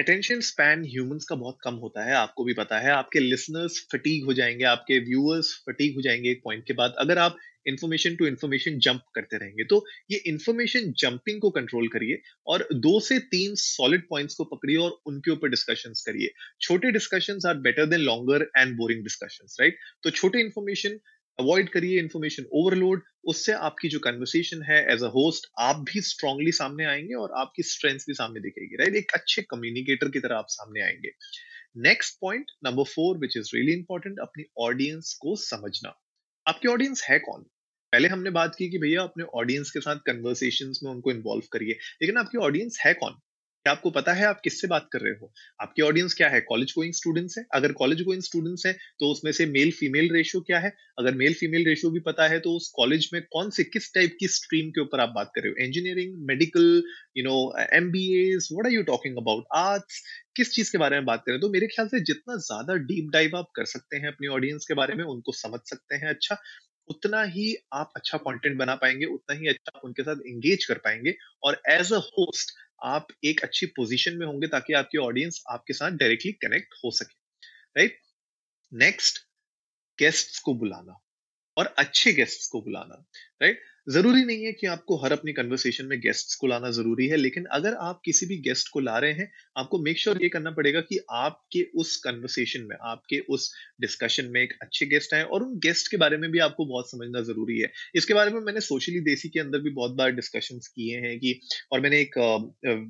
अटेंशन 0.00 0.40
स्पैन 0.40 0.82
ह्यूमंस 0.84 1.24
का 1.24 1.34
बहुत 1.34 1.58
कम 1.64 1.74
होता 1.74 2.04
है, 2.04 2.14
आपको 2.14 2.44
भी 2.44 2.54
पता 2.54 2.78
है। 2.78 2.90
आपके 2.90 3.20
लिसनर्स 3.20 3.78
फटीग 3.92 4.24
हो 4.24 4.32
जाएँगे, 4.32 4.64
आपके 4.64 4.98
व्यूअर्स 4.98 5.52
फटीग 5.66 5.94
हो 5.94 6.02
जाएँगे 6.02 6.30
एक 6.30 6.40
पॉइंट 6.44 6.66
के 6.66 6.72
बाद, 6.72 6.94
अगर 6.98 7.18
आप 7.18 7.36
इन्फॉर्मेशन 7.66 8.14
टू 8.16 8.26
इन्फॉर्मेशन 8.26 8.78
जंप 8.78 9.02
करते 9.14 9.36
रहेंगे। 9.36 9.64
तो 9.64 9.84
ये 10.10 10.16
इन्फॉर्मेशन 10.26 10.92
जंपिंग 10.98 11.40
को 11.40 11.50
कंट्रोल 11.50 11.88
करिए 11.88 12.20
और 12.46 12.66
दो 12.72 12.98
से 13.00 13.18
तीन 13.18 13.54
सॉलिड 13.54 14.08
पॉइंट्स 14.10 14.34
को 14.34 14.44
पकड़िए 14.44 14.76
और 14.76 14.98
उनके 15.06 15.30
ऊपर 15.30 15.48
डिस्कशन 15.48 15.92
करिए। 16.06 16.30
छोटे 16.60 16.90
discussions 16.90 17.46
are 17.46 17.56
better 17.58 17.86
than 17.86 18.00
longer 18.00 18.50
and 18.56 18.76
boring 18.76 19.02
discussion 19.02 19.46
right 19.60 19.78
तो 20.02 20.10
छोटे 20.10 20.40
इन्फॉर्मेशन 20.40 20.98
अवॉइड 21.38 21.68
करिए 21.68 21.98
इन्फॉर्मेशन 21.98 22.44
ओवरलोड 22.54 23.02
उससे 23.24 23.52
आपकी 23.68 23.88
जो 23.88 23.98
कन्वर्सेशन 23.98 24.62
है 24.62 24.78
एज 24.92 25.02
अ 25.02 25.08
होस्ट 25.08 25.46
आप 25.58 25.76
भी 25.90 26.00
स्ट्रांगली 26.00 26.52
सामने 26.52 26.84
आएँगे 26.84 27.14
और 27.14 27.32
आपकी 27.38 27.62
स्ट्रेंथ 27.62 27.98
भी 27.98 28.14
सामने 28.14 28.40
दिखेगी 28.40 28.76
राइट 28.76 28.96
एक 28.96 29.12
अच्छे 29.14 29.42
कम्युनिकेटर 29.42 30.10
की 30.10 30.20
तरह 30.20 30.36
आप 30.36 30.46
सामने 30.48 30.82
आएँगे। 30.82 31.12
Next 31.82 32.18
point 32.20 32.50
number 32.64 32.84
four 32.84 33.18
which 33.18 33.36
is 33.36 33.50
really 33.54 33.72
important 33.72 34.20
अपनी 34.20 34.44
ऑडियंस 34.58 35.14
को 35.20 35.36
समझना। 35.36 35.94
आपकी 36.46 36.68
ऑडियंस 36.68 37.02
है 37.10 37.18
कौन? 37.18 37.42
पहले 37.92 38.08
हमने 38.08 38.30
बात 38.30 38.54
की 38.54 38.68
कि 38.70 38.78
भैया 38.78 39.02
अपने 39.02 39.24
ऑडियंस 39.34 39.70
के 39.70 39.80
साथ 39.80 39.96
कन्वर्सेशन 40.06 40.72
में 40.82 40.90
उनको 40.92 41.10
इन्वॉल्व 41.10 41.48
करिए, 41.52 41.78
लेकिन 42.02 42.16
आपकी 42.16 42.38
ऑडियंस 42.38 42.78
है 42.86 42.94
कौन? 42.94 43.18
क्या 43.66 43.72
आपको 43.72 43.90
पता 43.90 44.12
है 44.12 44.24
आप 44.26 44.40
किससे 44.44 44.68
बात 44.68 44.86
कर 44.92 45.00
रहे 45.00 45.12
हो? 45.12 45.30
आपकी 45.60 45.82
ऑडियंस 45.82 46.14
क्या 46.14 46.28
है? 46.28 46.40
कॉलेज 46.42 46.72
गोइंग 46.76 46.92
स्टूडेंट्स 46.94 47.36
है? 47.38 47.44
अगर 47.54 47.72
कॉलेज 47.80 48.02
गोइंग 48.02 48.22
स्टूडेंट्स 48.22 48.64
है 48.66 48.72
तो 49.00 49.10
उसमें 49.12 49.30
से 49.32 49.46
मेल 49.46 49.70
फीमेल 49.80 50.08
रेशियो 50.14 50.40
क्या 50.42 50.58
है? 50.58 50.72
अगर 50.98 51.14
मेल 51.14 51.34
फीमेल 51.34 51.64
रेशियो 51.66 51.90
भी 51.92 52.00
पता 52.06 52.28
है 52.28 52.38
तो 52.40 52.52
उस 52.56 52.70
कॉलेज 52.76 53.08
में 53.12 53.20
कौन 53.32 53.50
से, 53.50 53.64
किस 53.64 53.92
टाइप 53.94 54.16
की 54.20 54.28
स्ट्रीम 54.28 54.70
के 54.70 54.80
ऊपर 54.80 55.00
आप 55.00 55.12
बात 55.16 55.30
कर 55.34 55.42
रहे 55.42 55.50
हो? 55.50 55.64
Engineering 55.64 56.14
medical 56.28 56.82
you 57.16 57.24
know 57.24 57.36
M 57.74 57.90
B 57.92 58.06
as 58.22 58.48
what 58.52 58.66
are 58.66 58.72
you 58.72 58.82
talking 58.84 59.16
about 59.18 59.44
arts 59.56 60.00
किस 60.36 60.52
चीज़ 60.54 60.72
के 60.72 60.78
बारे 60.78 60.96
में 60.96 61.04
बात 61.06 61.22
करें 61.26 61.38
तो 61.40 61.50
मेरे 61.50 61.66
ख्याल 61.66 61.88
से 61.88 62.00
जितना 62.04 62.36
ज़्यादा 62.48 62.74
डीप 62.86 63.10
डाइव 63.12 63.36
आप 63.36 63.50
कर 63.56 63.64
सकते 63.66 63.96
हैं 63.96 64.08
अपनी 64.08 64.28
ऑडियंस 64.30 64.66
के 64.68 64.74
बारे 64.74 64.94
में, 64.94 65.04
उनको 65.04 65.32
समझ 65.34 65.60
सकते 65.70 65.96
हैं 65.96 66.08
अच्छा 66.08 66.36
उतना 66.88 67.22
ही 67.24 67.54
आप 67.74 67.92
अच्छा 67.96 68.18
कंटेंट 68.18 68.56
बना 68.58 68.74
पाएँगे, 68.76 69.06
उतना 69.06 69.36
ही 69.38 69.48
अच्छा 69.48 69.80
उनके 69.84 70.02
साथ 70.02 70.16
एंगेज 70.26 70.64
कर 70.64 70.78
पाएँगे। 70.84 71.14
और 71.44 71.60
एज 71.70 71.92
अ 71.92 71.98
होस्ट 72.08 72.50
आप 72.82 73.06
एक 73.24 73.40
अच्छी 73.40 73.66
पोजीशन 73.66 74.16
में 74.16 74.26
होंगे 74.26 74.46
ताकि 74.46 74.72
आपकी 74.72 74.98
ऑडियंस 74.98 75.42
आपके 75.50 75.72
साथ 75.72 75.90
डायरेक्टली 75.90 76.32
कनेक्ट 76.32 76.74
हो 76.84 76.90
सके 76.90 77.14
राइट 77.76 77.98
नेक्स्ट 78.72 79.18
गेस्ट्स 79.98 80.38
को 80.38 80.54
बुलाना 80.54 81.00
और 81.56 81.74
अच्छे 81.78 82.12
गेस्ट्स 82.12 82.46
को 82.46 82.62
बुलाना 82.62 83.04
राइट 83.42 83.62
ज़रूरी 83.86 84.24
नहीं 84.24 84.44
है 84.44 84.52
कि 84.52 84.66
आपको 84.66 84.96
हर 84.96 85.12
अपनी 85.12 85.32
कन्वर्सेशन 85.32 85.86
में 85.86 85.98
गेस्ट्स 86.00 86.34
को 86.34 86.46
लाना 86.46 86.70
ज़रूरी 86.70 87.06
है, 87.08 87.16
लेकिन 87.16 87.44
अगर 87.52 87.74
आप 87.82 88.00
किसी 88.04 88.26
भी 88.26 88.36
गेस्ट 88.42 88.68
को 88.72 88.80
ला 88.80 88.98
रहे 88.98 89.12
हैं, 89.12 89.30
आपको 89.56 89.78
मेक 89.78 89.98
श्योर 89.98 90.14
sure 90.14 90.22
ये 90.24 90.28
करना 90.28 90.50
पड़ेगा 90.50 90.80
कि 90.80 90.98
आपके 91.12 91.62
उस 91.76 91.96
कन्वर्सेशन 91.96 92.62
में, 92.62 92.76
आपके 92.82 93.18
उस 93.28 93.50
डिस्कशन 93.80 94.26
में 94.26 94.40
एक 94.42 94.52
अच्छे 94.62 94.86
गेस्ट 94.86 95.14
आए 95.14 95.22
और 95.24 95.42
उन 95.42 95.58
गेस्ट 95.58 95.90
के 95.90 95.96
बारे 95.96 96.16
में 96.16 96.30
भी 96.30 96.38
आपको 96.38 96.66
बहुत 96.66 96.90
समझना 96.90 97.20
ज़रूरी 97.22 97.58
है। 97.58 97.70
इसके 97.94 98.14
बारे 98.14 98.30
में 98.30 98.40
मैंने 98.40 98.60
सोशली 98.60 99.00
देसी 99.00 99.28
के 99.28 99.40
अंदर 99.40 99.60
भी 99.60 99.70
बहुत 99.70 99.92
बार 99.94 100.12
डिस्कशन 100.12 100.58
किए 100.66 101.00
हैं 101.00 101.18
कि, 101.18 101.40
और 101.72 101.80
मैंने 101.80 102.00
एक 102.00 102.18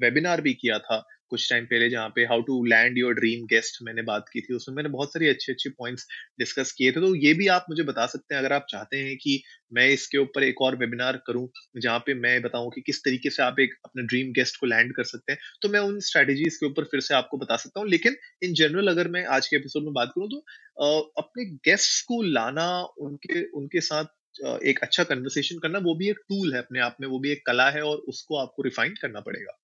वेबिनार 0.01 0.41
भी 0.41 0.55
किया 0.55 0.79
था 0.79 1.03
कुछ 1.31 1.49
टाइम 1.51 1.65
पहले 1.67 1.89
जहाँ 1.91 2.09
पे 2.15 2.25
how 2.27 2.41
to 2.43 2.65
land 2.67 2.99
your 2.99 3.15
dream 3.15 3.45
guest 3.47 3.79
मैंने 3.85 4.03
बात 4.05 4.29
की 4.33 4.41
थी, 4.41 4.55
उसमें 4.55 4.77
मैंने 4.77 4.89
बहुत 4.91 5.13
सारी 5.13 5.29
अच्छे 5.29 5.53
अच्छे 5.53 5.71
पॉइंट्स 5.71 6.07
डिस्कस 6.39 6.73
किए 6.73 6.91
थे। 6.93 7.01
तो 7.01 7.15
ये 7.17 7.33
भी 7.35 7.47
आप 7.51 7.67
मुझे 7.71 7.83
बता 7.85 8.07
सकते 8.07 8.35
हैं, 8.35 8.41
अगर 8.41 8.53
आप 8.53 8.67
चाहते 8.71 8.97
हैं 8.99 9.17
कि 9.19 9.43
मैं 9.73 9.89
इसके 9.91 10.19
ऊपर 10.19 10.43
एक 10.45 10.63
और 10.63 10.77
वेबिनार 10.77 11.17
करूँ, 11.27 11.49
जहाँ 11.77 11.99
पे 12.07 12.15
मैं 12.17 12.41
बताऊँ 12.43 12.71
कि 12.75 12.81
किस 12.83 13.03
तरीके 13.05 13.31
से 13.31 13.43
आप 13.43 13.61
एक 13.61 13.75
अपने 13.85 14.03
ड्रीम 14.05 14.33
गेस्ट 14.33 14.61
को 14.61 14.67
लैंड 14.67 14.95
कर 14.95 15.05
सकते 15.07 15.33
हैं 15.33 15.39
तो 15.63 15.69
मैं 15.69 15.81
उन 15.81 15.99
स्ट्रेटेजीज 16.03 16.57
के 16.57 16.67
ऊपर 16.67 16.85
फिर 16.91 17.01
से 17.01 17.15
आपको 17.15 17.39
बता 17.39 17.57
सकता 17.59 17.81
हूँ। 17.81 17.89
लेकिन 17.89 18.17
इन 18.43 18.55
जनरल 18.55 18.89
अगर 18.91 19.09
मैं 19.09 19.25
आज 19.29 19.49
के 19.49 19.57
एपिसोड 19.57 19.85
में 19.85 19.93
बात 19.95 20.13
करूँ 20.15 20.29
तो 20.29 20.99
अपने 21.19 21.45
गेस्ट 21.65 22.05
को 22.09 22.23
लाना, 22.25 22.71
उनके 22.99 23.43
उनके 23.53 23.81
साथ 23.83 24.17
एक 24.65 24.79
अच्छा 24.83 25.05
कन्वर्सेशन 25.05 25.59
करना, 25.59 25.79
वो 25.81 25.95
भी 25.95 26.09
एक 26.11 26.19
टूल 26.29 26.53
है 26.55 26.59
अपने 26.59 26.81
आप 26.81 26.97
में, 27.01 27.07
वो 27.09 27.19
भी 27.21 27.31
एक 27.33 27.43
कला 27.47 27.69
है 27.71 27.83
और 27.83 27.97
उसको 28.09 28.37
आपको 28.39 28.63
रिफाइन 28.63 28.95
करना 29.01 29.21
पड़ेगा। 29.21 29.57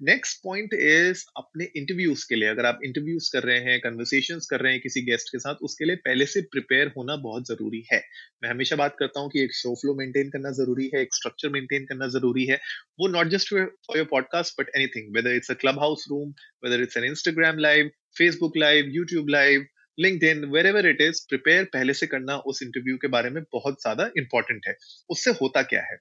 नेक्स्ट 0.00 0.38
पॉइंट 0.44 0.74
इज़ 0.74 1.22
अपने 1.36 1.64
इंटरव्यूज़ 1.76 2.24
के 2.28 2.34
लिए। 2.34 2.48
अगर 2.48 2.66
आप 2.66 2.78
इंटरव्यूज़ 2.84 3.28
कर 3.32 3.42
रहे 3.42 3.58
हैं 3.60 3.78
कन्वर्सेशन 3.80 4.38
कर 4.50 4.60
रहे 4.60 4.72
हैं 4.72 4.80
किसी 4.80 5.02
गेस्ट 5.02 5.28
के 5.32 5.38
साथ, 5.38 5.54
उसके 5.62 5.84
लिए 5.84 5.96
पहले 5.96 6.26
से 6.26 6.40
प्रिपेयर 6.52 6.92
होना 6.96 7.16
बहुत 7.16 7.48
ज़रूरी 7.48 7.82
है। 7.92 8.00
मैं 8.42 8.50
हमेशा 8.50 8.76
बात 8.76 8.96
करता 8.98 9.20
हूँ 9.20 9.30
कि 9.30 9.42
एक 9.42 9.54
शो 9.54 9.74
फ्लो 9.74 9.94
मेंटेन 9.94 10.30
करना 10.30 10.50
ज़रूरी 10.52 10.90
है, 10.94 11.02
एक 11.02 11.14
स्ट्रक्चर 11.14 11.48
मेंटेन 11.48 11.84
करना 11.84 12.08
ज़रूरी 12.08 12.46
है। 12.46 12.56
वो 13.00 13.08
not 13.08 13.28
just 13.28 13.50
for 13.50 13.96
your 13.96 14.06
podcast 14.10 14.60
but 14.60 14.70
anything 14.76 15.14
whether 15.16 15.36
it's 15.36 15.50
a 15.50 15.54
Clubhouse 15.78 16.06
room 16.10 16.30
whether 16.64 16.82
it's 16.82 16.96
an 16.96 17.04
Instagram 17.04 17.58
live 17.58 17.90
Facebook 18.18 18.56
live 18.56 18.90
YouTube 18.94 19.28
live 19.28 19.66
LinkedIn 19.98 20.44
wherever 20.50 20.86
it 20.86 21.00
is 21.00 21.24
prepare 21.28 21.64
पहले 21.72 21.94
से 21.94 22.06
करना 22.06 22.36
उस 22.52 22.62
इंटरव्यू 22.62 22.96
के 22.96 23.08
बारे 23.08 23.30
में 23.30 23.42
बहुत 23.52 23.82
ज़्यादा 23.82 24.10
इंपॉर्टेंट 24.18 24.66
है। 24.68 24.74
उससे 25.10 25.30
होता 25.42 25.62
क्या 25.62 25.82
है? 25.82 25.96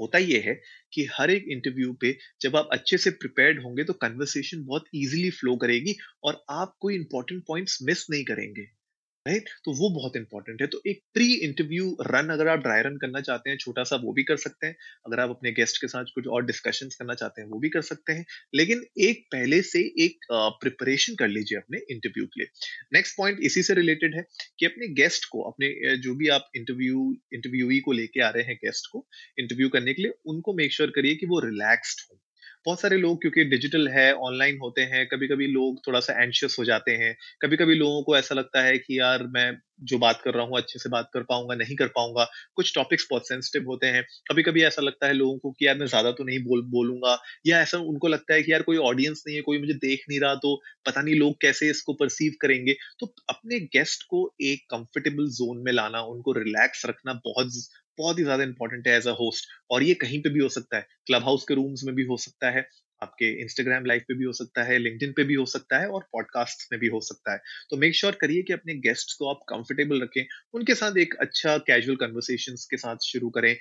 होता 0.00 0.18
यह 0.18 0.42
है 0.46 0.54
कि 0.92 1.08
हर 1.12 1.30
एक 1.30 1.44
इंटरव्यू 1.48 1.92
पे 1.92 2.16
जब 2.40 2.56
आप 2.56 2.68
अच्छे 2.72 2.98
से 2.98 3.10
प्रिपेयर्ड 3.10 3.62
होंगे 3.62 3.84
तो 3.84 3.92
कन्वर्सेशन 3.92 4.64
बहुत 4.64 4.84
इजीली 4.94 5.30
फ्लो 5.30 5.56
करेगी 5.56 5.96
और 6.24 6.44
आप 6.50 6.76
कोई 6.80 6.94
इंपॉर्टेंट 6.94 7.42
पॉइंट्स 7.48 7.78
मिस 7.82 8.06
नहीं 8.10 8.24
करेंगे। 8.24 8.81
राइट 9.28 9.48
तो 9.64 9.72
वो 9.72 9.88
बहुत 9.90 10.16
इंपॉर्टेंट 10.16 10.60
है। 10.62 10.66
तो 10.66 10.80
एक 10.86 11.00
प्री 11.14 11.32
इंटरव्यू 11.34 11.96
रन 12.06 12.28
अगर 12.28 12.48
आप 12.48 12.58
ड्राई 12.58 12.82
रन 12.82 12.96
करना 12.96 13.20
चाहते 13.20 13.50
हैं, 13.50 13.56
छोटा 13.56 13.82
सा 13.84 13.96
वो 13.96 14.12
भी 14.12 14.22
कर 14.22 14.36
सकते 14.36 14.66
हैं। 14.66 14.76
अगर 15.06 15.20
आप 15.20 15.30
अपने 15.30 15.52
गेस्ट 15.52 15.80
के 15.80 15.88
साथ 15.88 16.04
कुछ 16.14 16.26
और 16.26 16.44
डिस्कशन 16.46 16.86
करना 16.88 17.14
चाहते 17.14 17.42
हैं, 17.42 17.48
वो 17.48 17.58
भी 17.58 17.68
कर 17.68 17.82
सकते 17.82 18.12
हैं। 18.12 18.24
लेकिन 18.54 18.82
एक 19.00 19.24
पहले 19.32 19.60
से 19.62 19.80
एक 20.04 20.26
प्रिपरेशन 20.32 21.14
कर 21.14 21.28
लीजिए 21.28 21.58
अपने 21.58 21.78
इंटरव्यू 21.90 22.26
के 22.26 22.40
लिए। 22.40 22.48
नेक्स्ट 22.92 23.16
पॉइंट 23.16 23.38
इसी 23.42 23.62
से 23.62 23.74
रिलेटेड 23.74 24.16
है 24.16 24.24
कि 24.58 24.66
अपने 24.66 24.88
गेस्ट 24.94 25.28
को, 25.32 25.42
अपने 25.42 25.96
जो 25.98 26.14
भी 26.14 26.28
आप 26.28 26.50
इंटरव्यू 26.56 27.14
इंटरव्यूई 27.32 27.80
को 27.80 27.92
लेके 27.92 28.20
आ 28.20 28.30
रहे 28.30 28.44
हैं 28.44 28.56
गेस्ट 28.56 28.90
को 28.92 29.06
इंटरव्यू 29.38 29.68
करने 29.68 29.94
के 29.94 30.02
लिए, 30.02 30.12
उनको 30.26 30.54
मेक 30.54 30.72
श्योर 30.72 30.90
करिए 30.90 31.14
कि 31.14 31.26
वो 31.26 31.40
रिलैक्स्ड 31.40 32.06
हो। 32.10 32.18
बहुत 32.66 32.80
सारे 32.80 32.96
लोग, 32.96 33.20
क्योंकि 33.20 33.44
डिजिटल 33.44 33.88
है 33.88 34.12
ऑनलाइन 34.20 34.58
होते 34.62 34.82
हैं 34.84 35.06
कभी 35.08 35.28
कभी 35.28 35.46
लोग 35.46 35.80
थोड़ा 35.86 36.00
सा 36.00 36.22
एंशियस 36.22 36.56
हो 36.58 36.64
जाते 36.64 36.92
हैं 36.96 37.14
कभी 37.42 37.56
कभी 37.56 37.74
लोगों 37.74 38.02
को 38.02 38.16
ऐसा 38.16 38.34
लगता 38.34 38.62
है 38.62 38.76
कि 38.78 38.98
यार, 38.98 39.26
मैं 39.28 39.50
जो 39.80 39.98
बात 39.98 40.20
कर 40.22 40.34
रहा 40.34 40.44
हूँ, 40.44 40.56
अच्छे 40.56 40.78
से 40.78 40.88
बात 40.88 41.08
कर 41.14 41.22
पाऊँगा, 41.24 41.54
नहीं 41.56 41.76
कर 41.76 41.86
पाऊँगा, 41.90 42.24
कुछ 42.54 42.74
टॉपिक्स 42.74 43.06
बहुत 43.10 43.28
सेंसिटिव 43.28 43.68
होते 43.68 43.86
हैं। 43.88 44.02
कभी 44.26 44.42
कभी 44.42 44.62
ऐसा 44.64 44.82
लगता 44.82 45.06
है 45.06 45.12
लोगों 45.14 45.38
को 45.38 45.50
कि 45.52 45.66
यार 45.66 45.78
मैं 45.78 45.86
ज़्यादा 45.86 46.10
तो 46.12 46.24
नहीं 46.24 46.38
बोल, 46.40 46.62
बोलूँगा 46.68 47.16
या 47.46 47.60
ऐसा 47.62 47.78
उनको 47.80 48.08
लगता 48.08 48.34
है 48.34 48.42
कि 48.42 48.52
यार 48.52 48.62
कोई 48.62 48.76
ऑडियंस 48.82 49.22
नहीं 49.26 49.36
है, 49.36 49.42
कोई 49.42 49.58
मुझे 49.58 49.74
देख 49.76 50.04
नहीं 50.08 50.20
रहा 50.20 50.34
तो 50.36 50.54
पता 50.86 51.02
नहीं 51.02 51.14
लोग 51.16 51.34
कैसे 51.40 51.70
इसको 51.70 51.92
परसीव 51.96 52.32
करेंगे। 52.40 52.76
तो 53.00 53.14
अपने 53.28 53.60
गेस्ट 53.70 54.02
को 54.08 54.24
एक 54.44 54.64
कंफर्टेबल 54.70 55.28
जोन 55.32 55.62
में 55.64 55.72
लाना, 55.72 56.00
उनको 56.02 56.32
रिलैक्स 56.34 56.86
रखना 56.86 57.12
बहुत 57.24 57.50
बहुत 57.98 58.18
ही 58.18 58.24
ज़्यादा 58.24 58.42
इंपॉर्टेंट 58.44 58.86
है 58.88 58.96
एज 58.96 59.06
अ 59.08 59.12
होस्ट 59.14 59.48
और 59.70 59.82
ये 59.82 59.94
कहीं 59.96 60.20
पे 60.22 60.30
भी 60.30 60.40
हो 60.40 60.48
सकता 60.50 60.76
है। 60.76 60.86
क्लब 61.06 61.22
हाउस 61.22 61.44
के 61.48 61.54
रूम्स 61.54 61.82
में 61.84 61.94
भी 61.94 62.04
हो 62.04 62.16
सकता 62.18 62.50
है। 62.50 62.66
आपके 63.02 63.30
इंस्टाग्राम 63.42 63.84
लाइव 63.86 64.02
पे 64.08 64.14
भी 64.14 64.24
हो 64.24 64.32
सकता 64.32 64.62
है 64.62 64.78
लिंक्डइन 64.78 65.12
पे 65.12 65.24
भी 65.24 65.34
हो 65.34 65.46
सकता 65.46 65.78
है 65.78 65.88
और 65.88 66.02
पॉडकास्ट 66.12 66.66
में 66.72 66.78
भी 66.80 66.88
हो 66.88 67.00
सकता 67.02 67.32
है। 67.32 67.40
तो 67.70 67.76
मेक 67.76 67.94
श्योर 67.94 68.18
करिए 68.20 68.42
कि 68.42 68.52
अपने 68.52 68.74
गेस्ट 68.80 69.16
को 69.18 69.30
आप 69.30 69.40
कंफर्टेबल 69.48 70.02
रखें, 70.02 70.24
उनके 70.54 70.74
साथ 70.74 70.98
एक 70.98 71.14
अच्छा 71.20 71.56
कैजुअल 71.66 71.96
कन्वर्सेशन 71.96 72.54
के 72.70 72.76
साथ 72.76 72.96
शुरू 73.04 73.30
करें, 73.30 73.54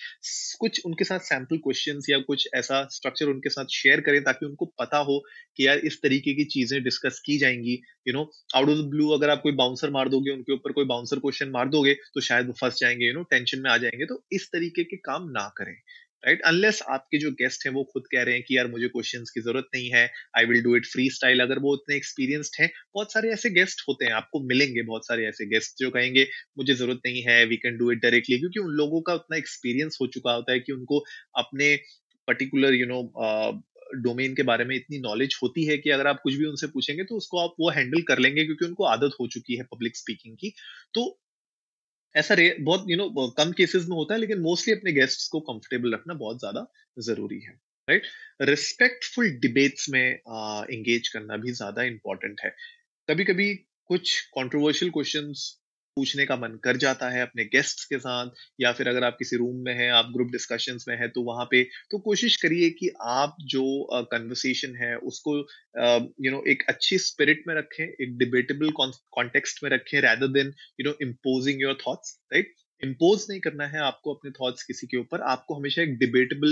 कुछ 0.60 0.81
उनके 0.86 1.03
साथ 1.03 1.19
सैंपल 1.21 1.57
क्वेश्चन 1.57 2.00
या 2.10 2.19
कुछ 2.21 2.48
ऐसा 2.55 2.83
स्ट्रक्चर 2.91 3.25
उनके 3.27 3.50
साथ 3.50 3.65
शेयर 3.74 4.01
करें 4.01 4.21
ताकि 4.24 4.45
उनको 4.45 4.65
पता 4.79 4.98
हो 5.00 5.19
कि 5.57 5.67
यार 5.67 5.79
इस 5.81 6.00
तरीके 6.03 6.33
की 6.33 6.43
चीज़ें 6.51 6.81
डिस्कस 6.83 7.21
की 7.25 7.38
जाएँगी। 7.38 7.79
You 8.07 8.13
know 8.13 8.24
out 8.55 8.69
of 8.69 8.77
the 8.77 8.89
blue 8.89 9.10
अगर 9.10 9.29
आप 9.29 9.41
कोई 9.41 9.51
बाउंसर 9.53 9.89
मार 9.89 10.10
दोगे, 10.10 10.31
उनके 10.31 10.53
ऊपर 10.53 10.71
कोई 10.71 10.86
बाउंसर 10.86 11.19
क्वेश्चन 11.19 11.50
मार 11.50 11.69
दोगे 11.69 11.93
तो 12.13 12.21
शायद 12.21 12.48
वो 12.48 12.53
फंस 12.62 12.79
जाएँगे 12.79 13.07
यू 13.07 13.13
नो 13.13 13.24
टेंशन 13.31 13.60
में 13.60 13.69
आ 13.71 13.77
जाएँगे। 13.77 14.05
तो 14.05 14.24
इस 14.31 14.50
तरीके 14.53 14.83
के 14.83 14.98
काम 14.98 15.29
ना 15.29 15.48
करें। 15.57 15.75
राइट 16.24 16.42
अनलेस 16.44 16.82
आपके 16.92 17.18
जो 17.18 17.30
गेस्ट 17.34 17.66
हैं, 17.66 17.72
वो 17.74 17.84
खुद 17.94 18.04
कह 18.12 18.24
रहे 18.24 18.34
हैं 18.36 18.44
कि, 18.48 18.58
यार, 18.58 18.68
मुझे 18.68 18.88
क्वेश्चंस 18.88 19.30
की 19.30 19.42
ज़रूरत 19.42 19.68
नहीं 19.75 19.90
है 19.92 20.04
I 20.38 20.46
will 20.46 20.62
do 20.63 20.75
it 20.75 20.86
freestyle 21.12 21.40
अगर 21.42 21.60
वो 21.60 21.74
उतने 21.74 21.96
एक्सपीरियंस्ड 21.96 22.62
हैं, 22.62 22.70
बहुत 22.96 23.13
सारे 23.13 23.30
ऐसे 23.34 23.50
गेस्ट 23.51 23.82
होते 23.88 24.06
हैं, 24.06 24.12
आपको 24.13 24.40
मिलेंगे 24.48 24.82
बहुत 24.84 25.08
सारे 25.08 25.25
ऐसे 25.28 25.46
गेस्ट 25.48 25.80
जो 25.80 25.90
कहेंगे, 25.92 26.28
मुझे 26.58 26.74
ज़रूरत 26.75 27.00
नहीं 27.06 27.24
है 27.24 27.44
we 27.46 27.58
can 27.58 27.78
do 27.78 27.92
it 27.92 28.01
directly 28.01 28.38
क्योंकि 28.40 28.60
उन 28.60 28.72
लोगों 28.75 29.01
का 29.01 29.13
उतना 29.13 29.38
एक्सपीरियंस 29.38 29.98
हो 30.01 30.08
चुका 30.10 30.34
होता 30.34 30.51
है 30.51 30.60
कि 30.60 30.72
उनको 30.74 31.04
अपने 31.38 31.75
पर्टिकुलर 32.28 32.74
यू 32.74 32.86
नो 32.88 33.01
डोमेन 34.04 34.36
के 34.36 34.44
बारे 34.44 34.66
में 34.66 34.75
इतनी 34.75 34.98
नॉलेज 35.00 35.38
होती 35.44 35.63
है 35.66 35.78
कि 35.78 35.90
अगर 35.90 36.08
आप 36.08 36.20
कुछ 36.24 36.34
भी 36.36 36.46
उनसे 36.46 36.68
पूछेंगे 36.68 37.04
तो 37.04 37.16
उसको 37.18 37.40
आप 37.40 37.56
वो 37.60 37.70
हैंडल 37.70 38.01
कर 38.08 38.20
लेंगे 38.20 38.44
क्योंकि 38.46 38.66
उनको 38.66 38.84
आदत 38.86 39.16
हो 39.20 39.28
चुकी 39.28 39.56
है 39.58 39.63
पब्लिक 39.74 39.98
स्पीकिंग 39.98 40.36
की। 40.38 40.54
तो 40.94 41.04
ऐसा 42.15 42.34
रे 42.34 42.56
बहुत 42.60 42.86
यू 42.89 42.96
you 42.98 42.98
नो 42.98 43.08
know, 43.10 43.34
कम 43.38 43.51
केसेस 43.51 43.86
में 43.89 43.96
होता 43.98 44.13
है 44.13 44.20
लेकिन 44.20 44.39
मोस्टली 44.39 44.74
अपने 44.74 44.91
गेस्ट्स 44.91 45.27
को 45.27 45.39
कंफर्टेबल 45.39 45.94
रखना 45.94 46.13
बहुत 46.13 46.39
ज़्यादा 46.39 46.65
ज़रूरी 47.00 47.39
है 47.39 47.51
राइट 47.88 48.03
रिस्पेक्टफुल 48.41 49.30
डिबेट्स 49.39 49.89
में 49.89 50.01
एंगेज 50.01 51.08
करना 51.08 51.38
भी 51.38 51.51
ज़्यादा 51.51 51.84
इंपॉर्टेंट 51.84 52.41
है। 52.46 52.50
कभी 53.10 53.24
कभी 53.24 53.53
कुछ 53.86 54.20
कंट्रोवर्शियल 54.38 54.91
क्वेश्चंस 54.91 55.61
पूछने 55.95 56.25
का 56.25 56.36
मन 56.36 56.60
कर 56.63 56.77
जाता 56.77 57.10
है 57.10 57.21
अपने 57.21 57.45
गेस्ट्स 57.45 57.86
के 57.86 57.98
साथ 58.00 58.29
या 58.62 58.71
फिर 58.71 58.88
अगर 58.88 59.03
आप 59.03 59.15
किसी 59.19 59.38
रूम 59.38 59.55
में 59.65 59.74
हैं 59.74 59.91
आप 59.91 60.12
ग्रुप 60.13 60.27
डिस्कशन 60.31 60.77
में 60.88 60.95
हैं 60.98 61.10
तो 61.10 61.21
वहाँ 61.21 61.45
पे 61.51 61.63
तो 61.91 62.00
कोशिश 62.00 62.36
करिए 62.36 62.69
कि 62.69 62.89
आप 63.01 63.36
जो 63.45 63.65
कन्वर्सेशन 64.13 64.71
uh, 64.71 64.81
है 64.81 64.95
उसको 64.95 65.38
यू 65.38 65.43
नो 65.43 66.03
you 66.27 66.36
know, 66.36 66.48
एक 66.48 66.63
अच्छी 66.69 66.98
स्पिरिट 66.98 67.43
में 67.48 67.55
रखें 67.55 67.83
एक 67.83 68.17
डिबेटेबल 68.17 68.71
कॉन्टेक्स्ट 68.71 69.63
में 69.63 69.69
रखें 69.69 70.00
rather 70.01 70.27
than 70.27 70.53
you 70.79 70.89
know 70.89 70.95
imposing 71.01 71.62
your 71.62 71.77
thoughts 71.88 72.19
right 72.33 72.53
impose 72.83 73.25
नहीं 73.29 73.39
करना 73.39 73.65
है 73.67 73.79
आपको 73.81 74.13
अपने 74.13 74.31
थॉट्स 74.31 74.63
किसी 74.63 74.88
के 74.88 74.97
ऊपर, 74.97 75.21
आपको 75.23 75.55
हमेशा 75.55 75.81
एक 75.81 75.97
डिबेटेबल 76.00 76.51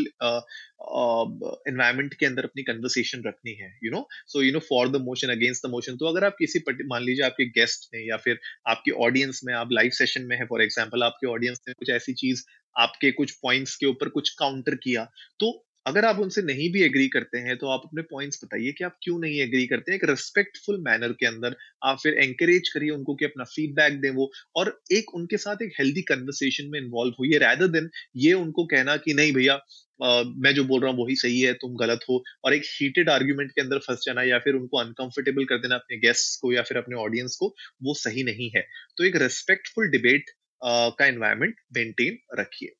एनवायरमेंट 1.67 2.13
के 2.13 2.25
अंदर 2.25 2.43
अपनी 2.45 2.63
कन्वर्सेशन 2.63 3.23
रखनी 3.25 3.53
है 3.53 3.69
you 3.83 3.91
know 3.91 4.07
so 4.27 4.41
you 4.41 4.51
know 4.53 4.59
for 4.69 4.89
the 4.89 5.01
motion 5.03 5.29
against 5.31 5.65
the 5.65 5.71
motion 5.71 5.97
तो 5.97 6.05
अगर 6.07 6.25
आप 6.25 6.35
किसी 6.39 6.63
मान 6.85 7.03
लीजिए 7.03 7.25
आपके 7.25 7.45
गेस्ट 7.51 7.89
ने 7.93 8.07
या 8.07 8.17
फिर 8.17 8.39
आपके 8.67 8.91
ऑडियंस 9.05 9.41
में, 9.45 9.53
आप 9.53 9.71
लाइव 9.71 9.89
सेशन 9.93 10.25
में 10.25 10.35
है 10.37 10.45
फॉर 10.45 10.61
एग्ज़ाम्पल 10.63 11.03
आपके 11.03 11.27
ऑडियंस 11.27 11.61
ने 11.67 11.73
कुछ 11.73 11.89
ऐसी 11.91 12.13
चीज़ 12.15 12.43
आपके 12.75 13.11
कुछ 13.11 13.31
पॉइंट्स 13.43 13.75
के 13.75 13.85
ऊपर 13.85 14.09
कुछ 14.09 14.29
काउंटर 14.39 14.75
किया 14.83 15.03
तो 15.39 15.51
अगर 15.89 16.05
आप 16.05 16.19
उनसे 16.19 16.41
नहीं 16.43 16.71
भी 16.73 16.83
एग्री 16.83 17.07
करते 17.09 17.37
हैं 17.39 17.57
तो 17.57 17.67
आप 17.69 17.81
अपने 17.85 18.01
पॉइंट्स 18.11 18.43
बताइए 18.43 18.71
कि 18.77 18.83
आप 18.83 18.97
क्यों 19.03 19.19
नहीं 19.19 19.39
एग्री 19.41 19.65
करते 19.67 19.91
हैं। 19.91 19.97
एक 19.97 20.09
रिस्पेक्टफुल 20.09 20.81
मैनर 20.83 21.13
के 21.19 21.25
अंदर 21.25 21.55
आप 21.83 21.99
फिर 22.03 22.13
एंकरेज 22.19 22.69
करिए 22.69 22.89
उनको 22.91 23.15
कि 23.15 23.25
अपना 23.25 23.43
फीडबैक 23.45 23.99
दें 24.01 24.09
वो। 24.11 24.31
और 24.55 24.79
एक 24.93 25.13
उनके 25.15 25.37
साथ 25.39 25.61
एक 25.63 25.73
हेल्दी 25.79 26.01
कन्वर्सेशन 26.09 26.69
में 26.71 26.79
इन्वॉल्व 26.79 27.13
हुई 27.19 27.31
है 27.33 27.39
रैदर 27.39 27.67
देन 27.69 27.89
ये 28.17 28.33
उनको 28.35 28.65
कहना 28.67 28.97
कि 28.99 29.13
नहीं 29.13 29.33
भैया 29.33 29.59
मैं 30.01 30.53
जो 30.55 30.63
बोल 30.63 30.81
रहा 30.81 30.91
हूँ 30.91 31.03
वही 31.05 31.15
सही 31.17 31.39
है, 31.41 31.53
तुम 31.53 31.75
गलत 31.77 31.99
हो। 32.09 32.21
और 32.45 32.53
एक 32.53 32.63
हीटेड 32.65 33.09
आर्ग्यूमेंट 33.09 33.51
के 33.51 33.61
अंदर 33.61 33.77
फंस 33.79 34.03
जाना 34.05 34.23
या 34.23 34.39
फिर 34.39 34.55
उनको 34.55 34.77
अनकंफर्टेबल 34.79 35.45
कर 35.45 35.57
देना 35.57 35.75
अपने 35.75 35.97
गेस्ट 35.99 36.39
को 36.41 36.53
या 36.53 36.61
फिर 36.63 36.77
अपने 36.77 36.95
ऑडियंस 36.97 37.35
को, 37.35 37.53
वो 37.83 37.93
सही 37.95 38.23
नहीं 38.23 38.49
है। 38.55 38.65
तो 38.97 39.03
एक 39.05 39.15
रिस्पेक्टफुल 39.21 39.89
डिबेट 39.91 40.29
का 40.61 41.05
एनवायरमेंट 41.05 41.55
मेंटेन 41.77 42.17
रखिए। 42.39 42.73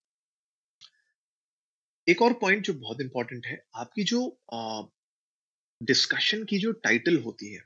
एक 2.10 2.22
और 2.22 2.34
पॉइंट 2.34 2.64
जो 2.66 2.74
बहुत 2.74 3.02
इंपॉर्टेंट 3.02 3.46
है, 3.46 3.62
आपकी 3.76 4.04
जो 4.04 4.20
डिस्कशन 5.82 6.44
की 6.44 6.58
जो 6.58 6.72
टाइटल 6.72 7.18
होती 7.18 7.54
है, 7.54 7.62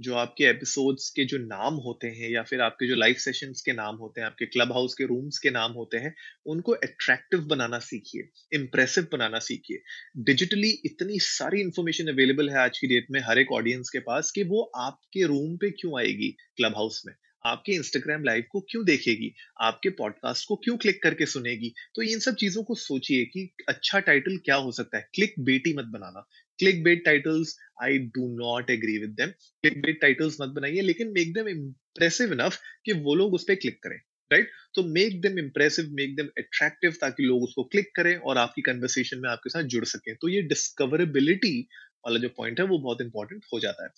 जो 0.00 0.14
आपके 0.14 0.44
एपिसोड्स 0.44 1.08
के 1.10 1.24
जो 1.24 1.38
नाम 1.38 1.74
होते 1.74 2.06
हैं 2.06 2.30
या 2.30 2.42
फिर 2.42 2.60
आपके 2.60 2.86
जो 2.88 2.94
लाइव 2.94 3.14
सेशंस 3.14 3.62
के 3.62 3.72
नाम 3.72 3.96
होते 3.96 4.20
हैं, 4.20 4.26
आपके 4.26 4.46
क्लब 4.46 4.72
हाउस 4.72 4.94
के 4.94 5.04
रूम्स 5.04 5.38
के 5.38 5.50
नाम 5.50 5.72
होते 5.72 5.96
हैं, 5.96 6.14
उनको 6.46 6.72
अट्रैक्टिव 6.72 7.40
बनाना 7.40 7.78
सीखिए 7.78 8.28
इम्प्रेसिव 8.52 9.06
बनाना 9.12 9.38
सीखिए। 9.38 9.82
डिजिटली 10.24 10.70
इतनी 10.84 11.18
सारी 11.18 11.60
इंफॉर्मेशन 11.60 12.08
अवेलेबल 12.08 12.50
है 12.50 12.58
आज 12.58 12.78
की 12.78 12.86
डेट 12.86 13.06
में 13.10 13.20
हर 13.20 13.38
एक 13.38 13.52
ऑडियंस 13.52 13.90
के 13.90 13.98
पास 13.98 14.30
कि 14.30 14.42
वो 14.44 14.62
आपके 14.62 15.26
रूम 15.26 15.56
पे 15.56 15.70
क्यों 15.70 15.98
आएगी 15.98 16.36
क्लब 16.56 16.76
हाउस 16.76 17.02
में? 17.06 17.14
आपके 17.44 17.72
इंस्टाग्राम 17.72 18.24
लाइव 18.24 18.44
को 18.50 18.60
क्यों 18.60 18.84
देखेगी? 18.84 19.32
आपके 19.60 19.90
पॉडकास्ट 19.90 20.48
को 20.48 20.56
क्यों 20.56 20.76
क्लिक 20.76 21.02
करके 21.02 21.26
सुनेगी? 21.26 21.72
तो 21.94 22.02
इन 22.02 22.18
सब 22.18 22.34
चीज़ों 22.34 22.62
को 22.64 22.74
सोचिए 22.76 23.24
कि 23.24 23.48
अच्छा 23.68 24.00
टाइटल 24.00 24.36
क्या 24.44 24.56
हो 24.56 24.72
सकता 24.72 24.98
है? 24.98 25.08
क्लिक 25.14 25.34
बेटी 25.40 25.74
मत 25.74 25.84
बनाना। 25.92 26.26
Click 26.58 26.82
bait 26.84 27.04
titles 27.04 27.56
I 27.82 27.98
do 28.16 28.28
not 28.36 28.70
agree 28.70 28.98
with 28.98 29.10
them 29.10 29.28
click 29.28 29.80
bait 29.82 30.00
titles 30.00 30.36
मत 30.40 30.48
बनाइए, 30.50 30.80
लेकिन 30.80 31.12
मेक 31.12 31.32
देम 31.34 31.48
इम्प्रेसिव 31.48 32.32
इनफ 32.32 32.58
कि 32.84 32.92
वो 33.04 33.14
लोग 33.14 33.34
उस 33.34 33.44
पर 33.48 33.54
क्लिक 33.54 33.82
करें 33.82 33.96
राइट 34.30 34.50
तो 34.74 34.82
make 34.84 35.20
them 35.20 35.38
impressive 35.38 35.88
make 35.92 36.14
them 36.16 36.26
attractive 36.38 36.94
ताकि 37.00 37.22
लोग 37.22 37.42
उसको 37.42 37.64
क्लिक 37.64 37.90
करें 37.96 38.16
और 38.16 38.38
आपकी 38.38 38.62
कन्वर्सेशन 38.62 39.18
में 39.18 39.28
आपके 39.30 39.50
साथ 39.50 39.62
जुड़ 39.74 39.84
सकें। 39.86 40.14
तो 40.16 40.28
ये 40.28 40.42
डिस्कवरेबिलिटी 40.44 41.58
वाला 42.06 42.18
जो 42.20 42.28
पॉइंट 42.28 42.60
है, 42.60 42.66
वो 42.66 42.78
बहुत 42.78 43.00
इंपॉर्टेंट 43.00 43.44
हो 43.52 43.60
जाता 43.60 43.84
है। 43.84 43.90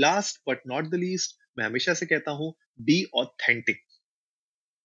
Last 0.00 0.40
but 0.48 0.58
not 0.68 0.90
the 0.90 0.94
least 0.96 1.36
मैं 1.56 1.64
हमेशा 1.66 1.94
से 1.94 2.06
कहता 2.06 2.30
हूँ 2.32 2.54
बी 2.82 3.04
ऑथेंटिक 3.14 3.82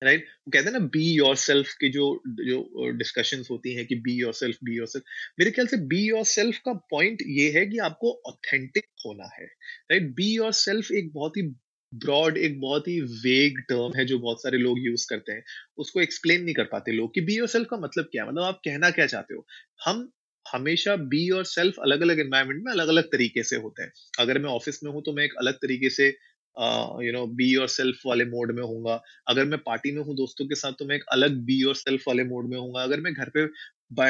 राइट 0.01 0.19
right? 0.19 0.53
कहते 0.53 0.65
हैं 0.65 0.71
ना 0.73 0.79
बी 0.93 1.03
योर 1.13 1.35
सेल्फ 1.35 1.73
की 1.73 1.89
जो 1.89 2.05
जो 2.39 2.89
डिस्कशन 2.97 3.43
होती 3.51 3.73
हैं 3.75 3.85
कि 3.87 3.95
be 3.95 4.13
your 4.13 4.33
self 4.33 4.57
be 4.63 4.75
your 4.77 4.87
self 4.87 5.05
मेरे 5.39 5.51
ख्याल 5.51 5.67
से 5.67 5.77
बी 5.87 6.01
योर 6.07 6.23
सेल्फ 6.25 6.57
का 6.65 6.73
पॉइंट 6.91 7.21
ये 7.29 7.49
है 7.51 7.65
कि 7.65 7.77
आपको 7.87 8.11
ऑथेंटिक 8.27 8.85
होना 9.05 9.29
है 9.39 9.45
राइट 9.91 10.13
बी 10.15 10.31
योर 10.35 10.51
सेल्फ 10.61 10.91
एक 10.91 11.11
बहुत 11.13 11.37
ही 11.37 11.41
ब्रॉड 11.93 12.37
एक 12.37 12.59
बहुत 12.61 12.87
ही 12.87 12.99
वेग 13.23 13.59
टर्म 13.69 13.97
है 13.97 14.05
जो 14.05 14.19
बहुत 14.19 14.41
सारे 14.43 14.57
लोग 14.57 14.79
यूज़ 14.79 15.05
करते 15.09 15.31
हैं। 15.31 15.43
उसको 15.77 16.01
एक्सप्लेन 16.01 16.43
नहीं 16.43 16.55
कर 16.55 16.63
पाते 16.71 16.91
लोग 16.91 17.13
कि 17.15 17.21
बी 17.21 17.35
योर 17.35 17.47
सेल्फ 17.47 17.67
का 17.71 17.77
मतलब 17.77 18.05
क्या 18.11 18.23
है? 18.23 18.29
मतलब 18.29 18.43
आप 18.43 18.61
कहना 18.65 18.89
क्या 18.91 19.05
चाहते 19.07 19.35
हो? 19.35 19.45
हम 19.85 20.09
हमेशा 20.45 20.95
बी 21.11 21.29
और 21.29 21.43
सेल्फ 21.45 21.75
अलग 21.79 22.01
अलग 22.01 22.19
एनवायरमेंट 22.19 22.63
में 22.65 22.71
अलग 22.71 22.87
अलग 22.87 23.03
तरीके 23.11 23.43
से 23.43 23.55
होते 23.57 23.83
हैं। 23.83 23.91
अगर 24.19 24.39
मैं 24.39 24.49
ऑफ़िस 24.49 24.79
में 24.83 24.91
हूँ 24.91 25.01
तो 25.03 25.13
मैं 25.13 25.23
एक 25.23 25.33
अलग 25.39 25.53
तरीके 25.55 25.89
से 25.89 26.09
यू 27.01 27.11
नो 27.13 27.25
बी 27.35 27.55
और 27.57 27.67
सेल्फ 27.69 28.01
वाले 28.05 28.25
मोड 28.27 28.51
में 28.55 28.61
होऊँगा। 28.63 29.01
अगर 29.27 29.45
मैं 29.45 29.59
पार्टी 29.61 29.91
में 29.91 30.01
हूँ 30.03 30.15
दोस्तों 30.15 30.45
के 30.47 30.55
साथ 30.55 30.73
तो 30.79 30.85
मैं 30.85 30.95
एक 30.95 31.03
अलग 31.11 31.37
बी 31.45 31.61
और 31.63 31.75
सेल्फ 31.75 32.03
वाले 32.07 32.23
मोड 32.25 32.49
में 32.49 32.57
होऊँगा। 32.57 32.83
अगर 32.83 32.99
मैं 33.01 33.13
घर 33.13 33.29
पे 33.29 33.45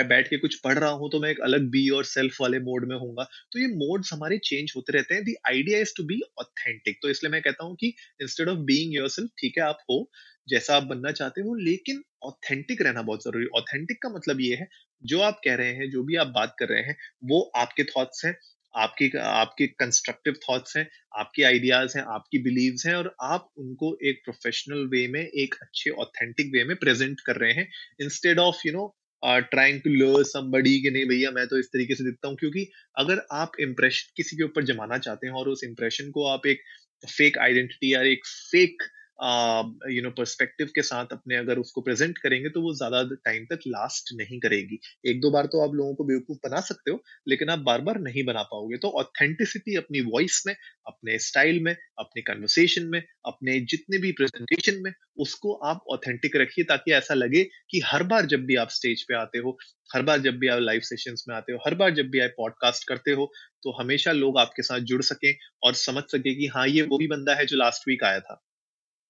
बैठ 0.03 0.27
के 0.27 0.37
कुछ 0.37 0.55
पढ़ 0.59 0.77
रहा 0.77 0.89
हूँ 0.91 1.09
तो 1.11 1.19
मैं 1.19 1.29
एक 1.29 1.39
अलग 1.43 1.69
बी 1.71 1.87
और 1.89 2.03
सेल्फ 2.05 2.37
वाले 2.41 2.59
मोड 2.61 2.87
में 2.89 2.95
होऊँगा। 2.95 3.23
तो 3.51 3.59
ये 3.59 3.67
मोड्स 3.69 4.13
हमारे 4.13 4.37
चेंज 4.45 4.71
होते 4.75 4.93
रहते 4.93 5.15
हैं। 5.15 5.23
The 5.23 5.35
idea 5.49 5.79
is 5.79 5.93
to 5.97 6.03
be 6.03 6.19
authentic 6.39 6.99
तो 7.01 7.09
इसलिए 7.09 7.31
मैं 7.31 7.41
कहता 7.41 7.65
हूँ 7.65 7.75
कि 7.75 7.87
इंस्टेड 8.21 8.49
ऑफ़ 8.49 8.59
बीइंग 8.65 8.95
योरसेल्फ 8.95 9.29
ठीक 9.41 9.57
है, 9.57 9.63
आप 9.63 9.77
हो, 9.91 10.09
जैसा 10.47 10.75
आप 10.75 10.83
बनना 10.85 11.11
चाहते 11.13 11.41
हो, 11.41 11.55
लेकिन 11.57 12.01
ऑथेंटिक 12.25 12.81
रहना 12.81 13.01
बहुत 13.03 13.23
ज़रूरी 13.23 13.45
ऑथेंटिक 13.57 14.01
का 14.03 14.09
मतलब 14.09 14.41
ये 14.41 14.55
है, 14.55 14.67
जो 15.03 15.19
आप 15.21 15.39
कह 15.45 15.55
रहे 15.55 15.73
हैं, 15.73 15.89
जो 15.91 16.03
भी 16.03 16.15
आप 16.17 16.27
बात 16.35 16.55
कर 16.59 16.69
रहे 16.69 16.81
हैं, 16.81 16.95
वो 17.23 17.41
आपके 17.57 17.83
थॉट्स 17.85 18.25
हैं। 18.25 18.35
आपकी, 18.75 19.09
आपके 19.17 19.67
कंस्ट्रक्टिव 19.79 20.33
थॉट्स 20.49 20.77
हैं, 20.77 20.87
आपके 21.19 21.43
आइडियाज़ 21.43 21.97
हैं, 21.97 22.05
आपकी 22.05 22.39
बिलीव्स 22.43 22.85
हैं 22.85 22.95
और 22.95 23.15
आप 23.23 23.49
उनको 23.57 23.97
एक 24.03 24.21
प्रोफेशनल 24.25 24.85
वे 24.87 25.07
में, 25.07 25.21
एक 25.21 25.55
अच्छे 25.61 25.89
ऑथेंटिक 26.05 26.51
वे 26.53 26.63
में 26.63 26.75
प्रेजेंट 26.75 27.21
कर 27.21 27.35
रहे 27.35 27.53
हैं 27.53 27.67
instead 28.01 28.39
of 28.39 28.61
you 28.67 28.73
know 28.73 28.95
trying 29.23 29.79
to 29.81 29.89
learn 29.89 30.23
somebody 30.23 30.79
कि 30.81 30.89
नहीं 30.91 31.05
भैया 31.05 31.31
मैं 31.31 31.47
तो 31.47 31.59
इस 31.59 31.67
तरीके 31.67 31.95
से 31.95 32.03
दिखता 32.03 32.27
हूँ 32.27 32.35
क्योंकि 32.37 32.67
अगर 32.97 33.21
आप 33.31 33.51
इम्प्रेशन 33.59 34.11
किसी 34.17 34.37
के 34.37 34.43
ऊपर 34.43 34.63
जमाना 34.63 34.97
चाहते 34.97 35.27
हैं 35.27 35.33
और 35.33 35.49
उस 35.49 35.63
इम्प्रेशन 35.63 36.11
को 36.11 36.25
आप 36.27 36.45
एक 36.47 36.61
फेक 37.09 37.37
आइडेंटिटी 37.37 37.93
या 37.93 38.01
एक 38.01 38.25
फेक 38.25 38.83
यू 39.19 40.01
नो 40.03 40.09
पर्सपेक्टिव 40.09 40.67
के 40.75 40.81
साथ 40.81 41.11
अपने 41.11 41.35
अगर 41.35 41.59
उसको 41.59 41.81
प्रेजेंट 41.81 42.17
करेंगे 42.17 42.49
तो 42.49 42.61
वो 42.61 42.73
ज़्यादा 42.75 43.03
टाइम 43.25 43.45
तक 43.45 43.59
लास्ट 43.67 44.13
नहीं 44.13 44.39
करेगी। 44.39 44.79
एक 45.05 45.19
दो 45.21 45.31
बार 45.31 45.45
तो 45.45 45.63
आप 45.63 45.73
लोगों 45.75 45.95
को 45.95 46.03
बेवकूफ़ 46.03 46.37
बना 46.43 46.59
सकते 46.61 46.91
हो, 46.91 47.01
लेकिन 47.27 47.49
आप 47.49 47.59
बार 47.59 47.81
बार 47.81 47.99
नहीं 47.99 48.23
बना 48.25 48.41
पाओगे। 48.43 48.77
तो 48.77 48.89
ऑथेंटिसिटी 48.99 49.75
अपनी 49.75 50.01
वॉइस 50.03 50.41
में, 50.47 50.55
अपने 50.87 51.17
स्टाइल 51.19 51.59
में, 51.63 51.75
अपने 51.99 52.21
कन्वर्सेशन 52.21 52.87
में, 52.87 53.01
अपने 53.25 53.59
जितने 53.65 53.97
भी 53.97 54.11
प्रेजेंटेशन 54.11 54.81
में, 54.83 54.91
उसको 55.19 55.53
आप 55.65 55.83
ऑथेंटिक 55.91 56.35
रखिए 56.35 56.65
ताकि 56.65 56.91
ऐसा 56.93 57.13
लगे 57.13 57.43
कि 57.69 57.81
हर 57.85 58.03
बार 58.03 58.25
जब 58.25 58.45
भी 58.45 58.55
आप 58.55 58.69
स्टेज 58.71 59.03
पे 59.03 59.15
आते 59.15 59.37
हो, 59.37 59.57
हर 59.89 60.01
बार 60.01 60.19
जब 60.19 60.37
भी 60.39 60.47
आप 60.47 60.59
लाइव 60.61 60.81
सेशंस 60.83 61.25
में 61.29 61.35
आते 61.35 61.53
हो, 61.53 61.59
हर 61.67 61.75
बार 61.75 61.93
जब 61.93 62.09
भी 62.09 62.19
आप 62.19 62.33
पॉडकास्ट 62.37 62.87
करते 62.87 63.11
हो 63.11 63.31
तो 63.63 63.71
हमेशा 63.81 64.11
लोग 64.13 64.37
आपके 64.39 64.63
साथ 64.63 64.79
जुड़ 64.85 65.01
सके 65.03 65.33
और 65.63 65.73
समझ 65.75 66.03
सके 66.05 66.35
कि 66.35 66.47
हाँ 66.55 66.67
ये 66.67 66.81
वो 66.83 66.97
भी 66.97 67.07
बंदा 67.07 67.35
है 67.35 67.45
जो 67.45 67.57
लास्ट 67.57 67.87
वीक 67.87 68.03
आया 68.03 68.19
था। 68.19 68.41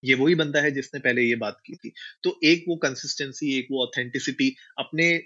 ये 0.06 0.16
वही 0.16 0.36
बंदा 0.36 0.62
है 0.62 0.72
जिसने 0.72 1.00
पहले 1.00 1.22
ये 1.22 1.36
बात 1.36 1.58
की 1.66 1.76
थी। 1.76 1.92
तो 2.24 2.40
एक 2.44 2.66
वो 2.68 2.76
कंसिस्टेंसी 2.76 3.60
एक 3.60 3.68
वो 3.72 3.84
ऑथेंटिसिटी 3.84 4.56
अपने 4.80 5.26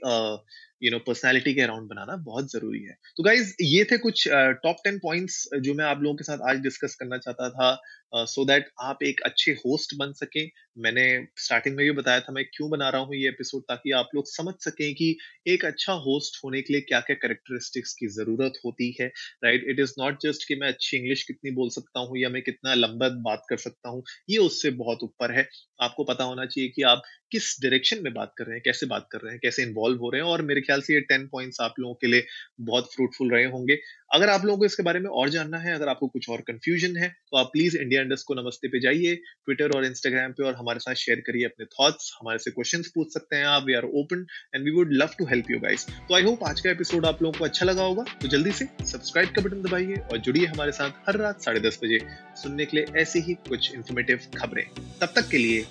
यू 0.82 0.92
नो 0.92 1.00
पर्सनालिटी 1.08 1.54
के 1.54 1.62
अराउंड 1.62 1.90
बनाना 1.90 2.16
बहुत 2.26 2.52
ज़रूरी 2.52 2.84
है। 2.84 2.98
तो 3.18 3.24
गाइज़ 3.24 3.54
ये 3.62 3.84
थे 3.92 3.98
कुछ 3.98 4.28
टॉप 4.64 4.78
टेन 4.84 5.00
पॉइंट्स 5.00 5.48
जो 5.62 5.74
मैं 5.74 5.86
आप 5.86 6.02
लोगों 6.04 6.16
के 6.18 6.24
साथ 6.24 6.50
आज 6.50 6.60
डिस्कस 6.64 6.96
करना 6.96 7.18
चाहता 7.18 7.50
था 7.50 7.78
सो 8.14 8.42
uh, 8.42 8.48
दैट 8.48 8.64
so 8.64 8.70
आप 8.82 9.04
एक 9.04 9.20
अच्छे 9.22 9.52
होस्ट 9.56 9.94
बन 9.98 10.14
सके। 10.14 10.46
मैंने 10.84 11.04
स्टार्टिंग 11.38 11.76
में 11.76 11.84
भी 11.86 11.92
बताया 11.92 12.20
था 12.20 12.34
मैं 12.34 12.44
क्यों 12.46 12.70
बना 12.70 12.90
रहा 12.90 13.02
हूँ 13.02 13.16
ये 13.16 13.28
एपिसोड 13.30 13.64
ताकि 13.64 13.92
आप 13.92 14.10
लोग 14.16 14.28
समझ 14.28 14.54
सकें 14.60 14.94
कि 14.96 15.10
एक 15.48 15.66
अच्छा 15.66 15.94
होस्ट 16.06 16.40
होने 16.44 16.62
के 16.62 16.74
लिए 16.74 16.82
क्या 16.82 17.00
क्या 17.00 17.16
करेक्टरिस्टिक्स 17.22 17.94
की 17.94 18.08
ज़रूरत 18.16 18.60
होती 18.66 18.90
है 19.00 19.08
right 19.44 19.66
it 19.70 19.80
is 19.80 19.94
not 20.00 20.18
just 20.24 20.48
कि 20.48 20.56
मैं 20.56 20.68
अच्छी 20.68 20.98
इंग्लिश 20.98 21.24
कितनी 21.24 21.52
बोल 21.52 21.70
सकता 21.70 22.00
हूँ 22.00 22.18
या 22.18 22.30
मैं 22.30 22.42
कितना 22.42 22.74
लंबा 22.76 23.10
बात 23.30 23.44
कर 23.50 23.58
सकता 23.58 23.90
हूँ 23.90 24.04
ये 24.30 24.38
उससे 24.40 24.72
बहुत 24.82 25.04
ऊपर 25.04 25.32
है। 25.32 25.48
आपको 25.82 26.04
पता 26.04 26.24
होना 26.24 26.46
चाहिए 26.46 26.70
कि 26.70 26.82
आप 26.84 27.02
किस 27.32 27.56
डायरेक्शन 27.62 28.04
में 28.04 28.14
बात 28.14 28.34
कर 28.38 28.46
रहे 28.46 28.56
हैं 28.56 28.62
कैसे 28.66 28.86
बात 28.88 29.08
कर 29.12 29.20
रहे 29.22 29.32
हैं 29.34 29.40
कैसे 29.44 29.64
इन्वॉल्व 29.64 30.00
हो 30.02 30.10
रहे 30.10 30.22
हैं 30.22 30.30
और 30.30 30.42
मेरे 30.42 30.62
ख्याल 30.70 30.82
से 30.82 30.94
ये 30.94 31.02
टेन 31.10 31.28
पॉइंट्स 31.32 31.62
आप 31.62 31.80
लोगों 31.80 31.94
के 32.02 32.08
लिए 32.08 32.26
बहुत 32.64 32.94
फ्रूटफुल 32.94 33.32
रहे 33.32 33.46
होंगे। 33.48 33.78
अगर 34.14 34.30
आप 34.30 34.46
लोगों 34.46 34.58
को 34.60 34.66
इसके 34.66 34.84
बारे 34.84 35.00
में 35.00 35.10
और 35.12 35.30
जानना 35.30 35.58
है, 35.58 35.74
अगर 35.76 35.88
आपको 35.90 36.08
कुछ 36.08 36.30
और 36.30 36.42
कंफ्यूजन 36.48 36.96
है 36.98 37.08
तो 37.10 37.38
आप 37.38 37.50
प्लीज़ 37.54 37.78
इंडिया 37.78 38.02
इंडस्ट 38.02 38.26
को 38.28 38.34
नमस्ते 38.36 38.68
पे 38.68 38.80
जाइए 38.80 39.16
ट्विटर 39.16 39.72
और 39.78 39.86
इंस्टाग्राम 39.86 40.32
पे 40.32 40.44
और 40.44 40.56
हमारे 40.56 40.80
साथ 40.80 40.96
शेयर 41.02 41.20
करिए 41.28 41.46
अपने 41.46 41.66
थॉट्स 41.68 42.12
हमारे 42.20 42.40
से 42.40 42.52
क्वेश्चंस 42.52 42.92
पूछ 42.96 43.14
सकते 43.14 43.36
हैं 43.36 43.46
आप 43.48 43.66
we 43.66 43.74
are 43.74 43.84
open 44.02 44.26
and 44.56 44.64
we 44.66 44.72
would 44.72 44.94
love 44.94 45.16
to 45.20 45.26
help 45.26 45.52
you 45.52 45.60
guys 45.60 45.86
तो 45.90 46.16
आई 46.16 46.24
होप 46.24 46.44
आज 46.44 46.62
का 46.62 46.72
एपिसोड 46.72 47.06
आप 47.06 47.22
लोगों 47.24 47.40
को 47.40 47.46
अच्छा 47.46 47.66
लगा 47.66 47.84
होगा 47.84 48.04
तो 48.22 48.28
जल्दी 48.28 48.52
से 48.52 48.68
सब्सक्राइब 48.86 49.30
का 49.30 49.42
बटन 49.42 49.62
दबाइए 49.62 50.02
और 50.12 50.18
जुड़िए 50.20 50.46
हमारे 50.46 50.72
साथ 50.72 51.08
हर 51.08 51.18
रात 51.18 51.44
साढ़े 51.44 51.60
दस 51.60 51.80
बजे 51.84 52.00
सुनने 52.44 52.66
के 52.66 52.78
लिए 52.78 53.02
ऐसी 53.02 53.20
ही 53.20 53.34
कुछ 53.50 53.74
इन्फॉर्मेटिव 53.74 54.20
खबरें। 54.38 54.64
तब 55.02 55.14
तक 55.16 55.30
के 55.32 55.38
लिए 55.38 55.66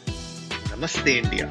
नमस्ते 0.77 1.17
इंडिया 1.19 1.51